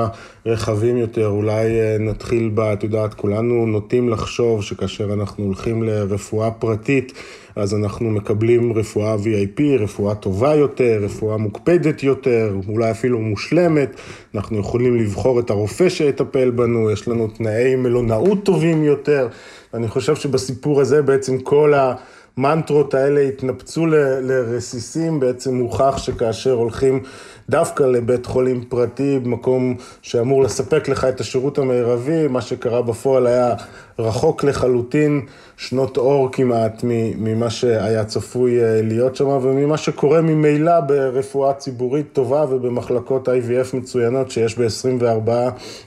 הרחבים 0.45 0.97
יותר. 0.97 1.27
אולי 1.27 1.79
אה, 1.79 1.97
נתחיל 1.99 2.49
בה, 2.49 2.73
את 2.73 2.83
יודעת, 2.83 3.13
כולנו 3.13 3.65
נוטים 3.65 4.09
לחשוב 4.09 4.63
שכאשר 4.63 5.13
אנחנו 5.13 5.43
הולכים 5.43 5.83
לרפואה 5.83 6.51
פרטית, 6.51 7.13
אז 7.55 7.75
אנחנו 7.75 8.09
מקבלים 8.09 8.73
רפואה 8.73 9.15
VIP, 9.15 9.61
רפואה 9.79 10.15
טובה 10.15 10.55
יותר, 10.55 10.99
רפואה 11.01 11.37
מוקפדת 11.37 12.03
יותר, 12.03 12.55
אולי 12.67 12.91
אפילו 12.91 13.19
מושלמת. 13.19 13.89
אנחנו 14.35 14.59
יכולים 14.59 14.95
לבחור 14.95 15.39
את 15.39 15.49
הרופא 15.49 15.89
שיטפל 15.89 16.49
בנו, 16.49 16.91
יש 16.91 17.07
לנו 17.07 17.27
תנאי 17.27 17.75
מלונאות 17.75 18.43
טובים 18.43 18.83
יותר. 18.83 19.27
אני 19.73 19.87
חושב 19.87 20.15
שבסיפור 20.15 20.81
הזה 20.81 21.01
בעצם 21.01 21.39
כל 21.39 21.73
ה... 21.73 21.95
המנטרות 22.37 22.93
האלה 22.93 23.21
התנפצו 23.21 23.85
לרסיסים, 24.21 25.19
בעצם 25.19 25.55
הוכח 25.55 25.97
שכאשר 25.97 26.51
הולכים 26.51 27.03
דווקא 27.49 27.83
לבית 27.83 28.25
חולים 28.25 28.63
פרטי, 28.69 29.19
במקום 29.19 29.75
שאמור 30.01 30.43
לספק 30.43 30.89
לך 30.89 31.05
את 31.05 31.19
השירות 31.19 31.57
המרבי, 31.57 32.27
מה 32.27 32.41
שקרה 32.41 32.81
בפועל 32.81 33.27
היה 33.27 33.53
רחוק 33.99 34.43
לחלוטין, 34.43 35.21
שנות 35.57 35.97
אור 35.97 36.29
כמעט 36.31 36.81
ממה 36.83 37.49
שהיה 37.49 38.05
צפוי 38.05 38.63
אה, 38.63 38.81
להיות 38.83 39.15
שם, 39.15 39.27
וממה 39.27 39.77
שקורה 39.77 40.21
ממילא 40.21 40.79
ברפואה 40.79 41.53
ציבורית 41.53 42.05
טובה 42.13 42.45
ובמחלקות 42.49 43.27
IVF 43.27 43.75
מצוינות 43.75 44.31
שיש 44.31 44.59
ב-24 44.59 45.31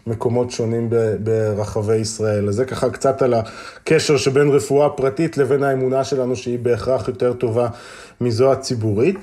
מקומות 0.07 0.51
שונים 0.51 0.91
ברחבי 1.21 1.97
ישראל. 1.97 2.49
אז 2.49 2.55
זה 2.55 2.65
ככה 2.65 2.91
קצת 2.91 3.23
על 3.23 3.35
הקשר 3.35 4.17
שבין 4.17 4.49
רפואה 4.49 4.89
פרטית 4.89 5.39
לבין 5.39 5.63
האמונה 5.63 6.05
שלנו 6.05 6.37
שהיא 6.37 6.59
בהכרח 6.59 7.09
יותר 7.09 7.33
טובה 7.33 7.69
מזו 8.21 8.53
הציבורית. 8.53 9.17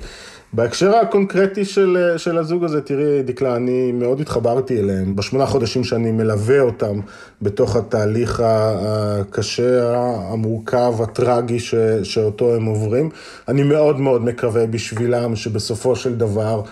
בהקשר 0.52 0.96
הקונקרטי 0.96 1.64
של, 1.64 2.14
של 2.16 2.38
הזוג 2.38 2.64
הזה, 2.64 2.80
תראי, 2.80 3.22
דקלה, 3.22 3.56
אני 3.56 3.92
מאוד 3.92 4.20
התחברתי 4.20 4.80
אליהם. 4.80 5.16
בשמונה 5.16 5.46
חודשים 5.46 5.84
שאני 5.84 6.10
מלווה 6.12 6.60
אותם 6.60 7.00
בתוך 7.42 7.76
התהליך 7.76 8.42
הקשה, 8.44 9.96
המורכב, 10.32 10.94
הטרגי 11.02 11.58
ש, 11.58 11.74
שאותו 12.02 12.54
הם 12.54 12.64
עוברים, 12.64 13.10
אני 13.48 13.62
מאוד 13.62 14.00
מאוד 14.00 14.24
מקווה 14.24 14.66
בשבילם 14.66 15.36
שבסופו 15.36 15.96
של 15.96 16.16
דבר 16.16 16.62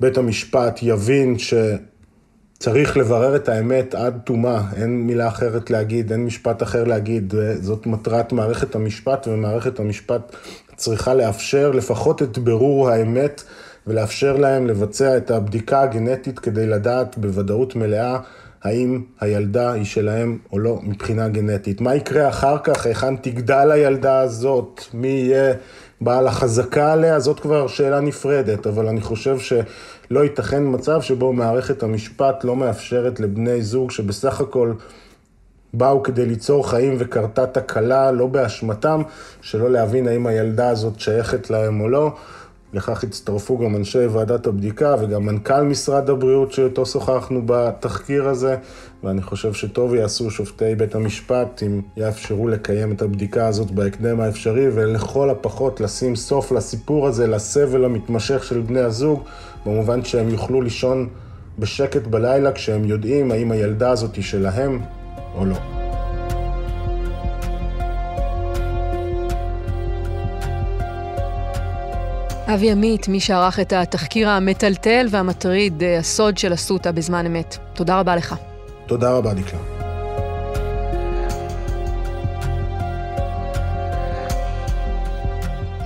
בית 0.00 0.18
המשפט 0.18 0.78
יבין 0.82 1.38
ש... 1.38 1.54
צריך 2.58 2.96
לברר 2.96 3.36
את 3.36 3.48
האמת 3.48 3.94
עד 3.94 4.20
תומה, 4.24 4.62
אין 4.76 5.06
מילה 5.06 5.28
אחרת 5.28 5.70
להגיד, 5.70 6.12
אין 6.12 6.24
משפט 6.24 6.62
אחר 6.62 6.84
להגיד, 6.84 7.34
זאת 7.60 7.86
מטרת 7.86 8.32
מערכת 8.32 8.74
המשפט, 8.74 9.28
ומערכת 9.28 9.80
המשפט 9.80 10.36
צריכה 10.82 11.14
לאפשר 11.14 11.70
לפחות 11.70 12.22
את 12.22 12.38
ברור 12.38 12.90
האמת 12.90 13.42
ולאפשר 13.86 14.36
להם 14.36 14.66
לבצע 14.66 15.16
את 15.16 15.30
הבדיקה 15.30 15.82
הגנטית 15.82 16.38
כדי 16.38 16.66
לדעת 16.66 17.18
בוודאות 17.18 17.76
מלאה 17.76 18.18
האם 18.62 19.02
הילדה 19.20 19.72
היא 19.72 19.84
שלהם 19.84 20.38
או 20.52 20.58
לא 20.58 20.78
מבחינה 20.82 21.28
גנטית. 21.28 21.80
מה 21.80 21.94
יקרה 21.94 22.28
אחר 22.28 22.58
כך, 22.64 22.86
היכן 22.86 23.16
תגדל 23.16 23.70
הילדה 23.70 24.20
הזאת, 24.20 24.80
מי 24.94 25.08
יהיה 25.08 25.54
בעל 26.00 26.26
החזקה 26.26 26.92
עליה, 26.92 27.20
זאת 27.20 27.40
כבר 27.40 27.66
שאלה 27.66 28.00
נפרדת, 28.00 28.66
אבל 28.66 28.88
אני 28.88 29.00
חושב 29.00 29.38
שלא 29.38 30.20
ייתכן 30.20 30.62
מצב 30.66 31.02
שבו 31.02 31.32
מערכת 31.32 31.82
המשפט 31.82 32.44
לא 32.44 32.56
מאפשרת 32.56 33.20
לבני 33.20 33.62
זוג 33.62 33.90
שבסך 33.90 34.40
הכל 34.40 34.72
באו 35.74 36.02
כדי 36.02 36.26
ליצור 36.26 36.70
חיים 36.70 36.96
וקרתה 36.98 37.46
תקלה, 37.46 38.12
לא 38.12 38.26
באשמתם, 38.26 39.02
שלא 39.40 39.70
להבין 39.70 40.08
האם 40.08 40.26
הילדה 40.26 40.68
הזאת 40.68 41.00
שייכת 41.00 41.50
להם 41.50 41.80
או 41.80 41.88
לא. 41.88 42.12
לכך 42.74 43.04
הצטרפו 43.04 43.58
גם 43.58 43.76
אנשי 43.76 44.06
ועדת 44.06 44.46
הבדיקה 44.46 44.94
וגם 45.00 45.26
מנכ"ל 45.26 45.62
משרד 45.62 46.10
הבריאות 46.10 46.52
שאיתו 46.52 46.86
שוחחנו 46.86 47.42
בתחקיר 47.46 48.28
הזה, 48.28 48.56
ואני 49.04 49.22
חושב 49.22 49.52
שטוב 49.52 49.94
יעשו 49.94 50.30
שופטי 50.30 50.74
בית 50.74 50.94
המשפט 50.94 51.62
אם 51.66 51.80
יאפשרו 51.96 52.48
לקיים 52.48 52.92
את 52.92 53.02
הבדיקה 53.02 53.46
הזאת 53.46 53.70
בהקדם 53.70 54.20
האפשרי, 54.20 54.68
ולכל 54.74 55.30
הפחות 55.30 55.80
לשים 55.80 56.16
סוף 56.16 56.52
לסיפור 56.52 57.08
הזה, 57.08 57.26
לסבל 57.26 57.84
המתמשך 57.84 58.44
של 58.44 58.60
בני 58.60 58.80
הזוג, 58.80 59.22
במובן 59.66 60.04
שהם 60.04 60.28
יוכלו 60.28 60.62
לישון 60.62 61.08
בשקט 61.58 62.06
בלילה 62.06 62.52
כשהם 62.52 62.84
יודעים 62.84 63.32
האם 63.32 63.52
הילדה 63.52 63.90
הזאת 63.90 64.14
היא 64.14 64.24
שלהם 64.24 64.80
או 65.34 65.44
לא. 65.44 65.56
אבי 72.54 72.70
עמית, 72.70 73.08
מי 73.08 73.20
שערך 73.20 73.60
את 73.60 73.72
התחקיר 73.72 74.28
המטלטל 74.28 75.06
והמטריד, 75.10 75.82
אה, 75.82 75.98
הסוד 75.98 76.38
של 76.38 76.54
אסותא 76.54 76.90
בזמן 76.90 77.26
אמת. 77.26 77.56
תודה 77.74 78.00
רבה 78.00 78.16
לך. 78.16 78.34
תודה 78.86 79.12
רבה, 79.12 79.34
דקלה. 79.34 79.60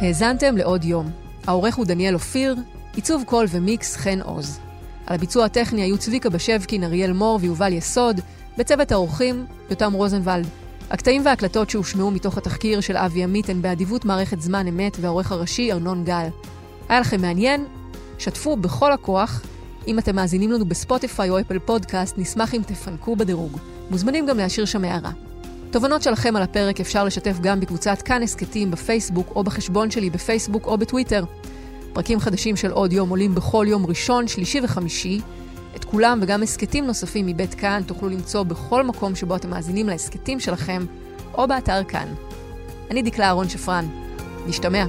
האזנתם 0.01 0.57
לעוד 0.57 0.85
יום. 0.85 1.11
העורך 1.47 1.75
הוא 1.75 1.87
דניאל 1.87 2.15
אופיר, 2.15 2.57
עיצוב 2.95 3.23
קול 3.27 3.47
ומיקס 3.51 3.97
חן 3.97 4.21
עוז. 4.21 4.59
על 5.07 5.15
הביצוע 5.15 5.45
הטכני 5.45 5.83
היו 5.83 5.99
צביקה 5.99 6.31
בשבקין, 6.31 6.85
אריאל 6.85 7.13
מור 7.13 7.39
ויובל 7.43 7.73
יסוד, 7.73 8.21
בצוות 8.59 8.93
האורחים, 8.93 9.47
יותם 9.71 9.93
רוזנבלד. 9.93 10.47
הקטעים 10.91 11.23
וההקלטות 11.25 11.71
שהושמעו 11.71 12.11
מתוך 12.11 12.39
התחקיר 12.39 12.81
של 12.81 12.97
אבי 12.97 13.25
עמית 13.25 13.49
הן 13.49 13.63
באדיבות 13.63 14.05
מערכת 14.05 14.41
זמן 14.41 14.67
אמת 14.67 14.97
והעורך 15.01 15.33
הראשי 15.33 15.73
ארנון 15.73 16.05
גל. 16.05 16.27
היה 16.89 17.01
לכם 17.01 17.21
מעניין? 17.21 17.65
שתפו 18.19 18.57
בכל 18.57 18.93
הכוח. 18.93 19.43
אם 19.87 19.99
אתם 19.99 20.17
מאזינים 20.17 20.53
לנו 20.53 20.65
בספוטיפיי 20.65 21.31
או 21.31 21.41
אפל 21.41 21.59
פודקאסט, 21.59 22.19
נשמח 22.19 22.55
אם 22.55 22.63
תפנקו 22.67 23.17
בדירוג. 23.17 23.59
מוזמנים 23.91 24.27
גם 24.27 24.37
להשאיר 24.37 24.67
שם 24.67 24.85
הערה. 24.85 25.11
תובנות 25.71 26.03
שלכם 26.03 26.37
על 26.37 26.43
הפרק 26.43 26.81
אפשר 26.81 27.05
לשתף 27.05 27.37
גם 27.41 27.61
בקבוצת 27.61 28.03
כאן 28.03 28.23
הסכתים 28.23 28.71
בפייסבוק 28.71 29.33
או 29.37 29.45
בחשבון 29.45 29.91
שלי 29.91 30.11
בפייסבוק 30.11 30.67
או 30.67 30.79
בטוויטר. 30.79 31.25
פרקים 31.93 32.21
חדשים 32.21 32.57
של 32.57 32.71
עוד 32.71 32.93
יום 32.93 33.09
עולים 33.09 33.35
בכל 33.35 33.67
יום 33.69 33.87
ראשון, 33.87 34.29
שלישי 34.29 34.61
וחמישי. 34.63 35.21
את 35.77 35.85
כולם 35.85 36.19
וגם 36.23 36.43
הסכתים 36.43 36.87
נוספים 36.87 37.27
מבית 37.27 37.55
כאן 37.55 37.83
תוכלו 37.87 38.09
למצוא 38.09 38.43
בכל 38.43 38.83
מקום 38.83 39.15
שבו 39.15 39.37
אתם 39.37 39.51
מאזינים 39.51 39.89
להסכתים 39.89 40.41
שלכם, 40.41 40.87
או 41.35 41.49
באתר 41.49 41.85
כאן. 41.85 42.09
אני 42.91 43.03
דקלה 43.03 43.27
אהרון 43.27 43.49
שפרן. 43.49 43.87
נשתמע. 44.47 44.85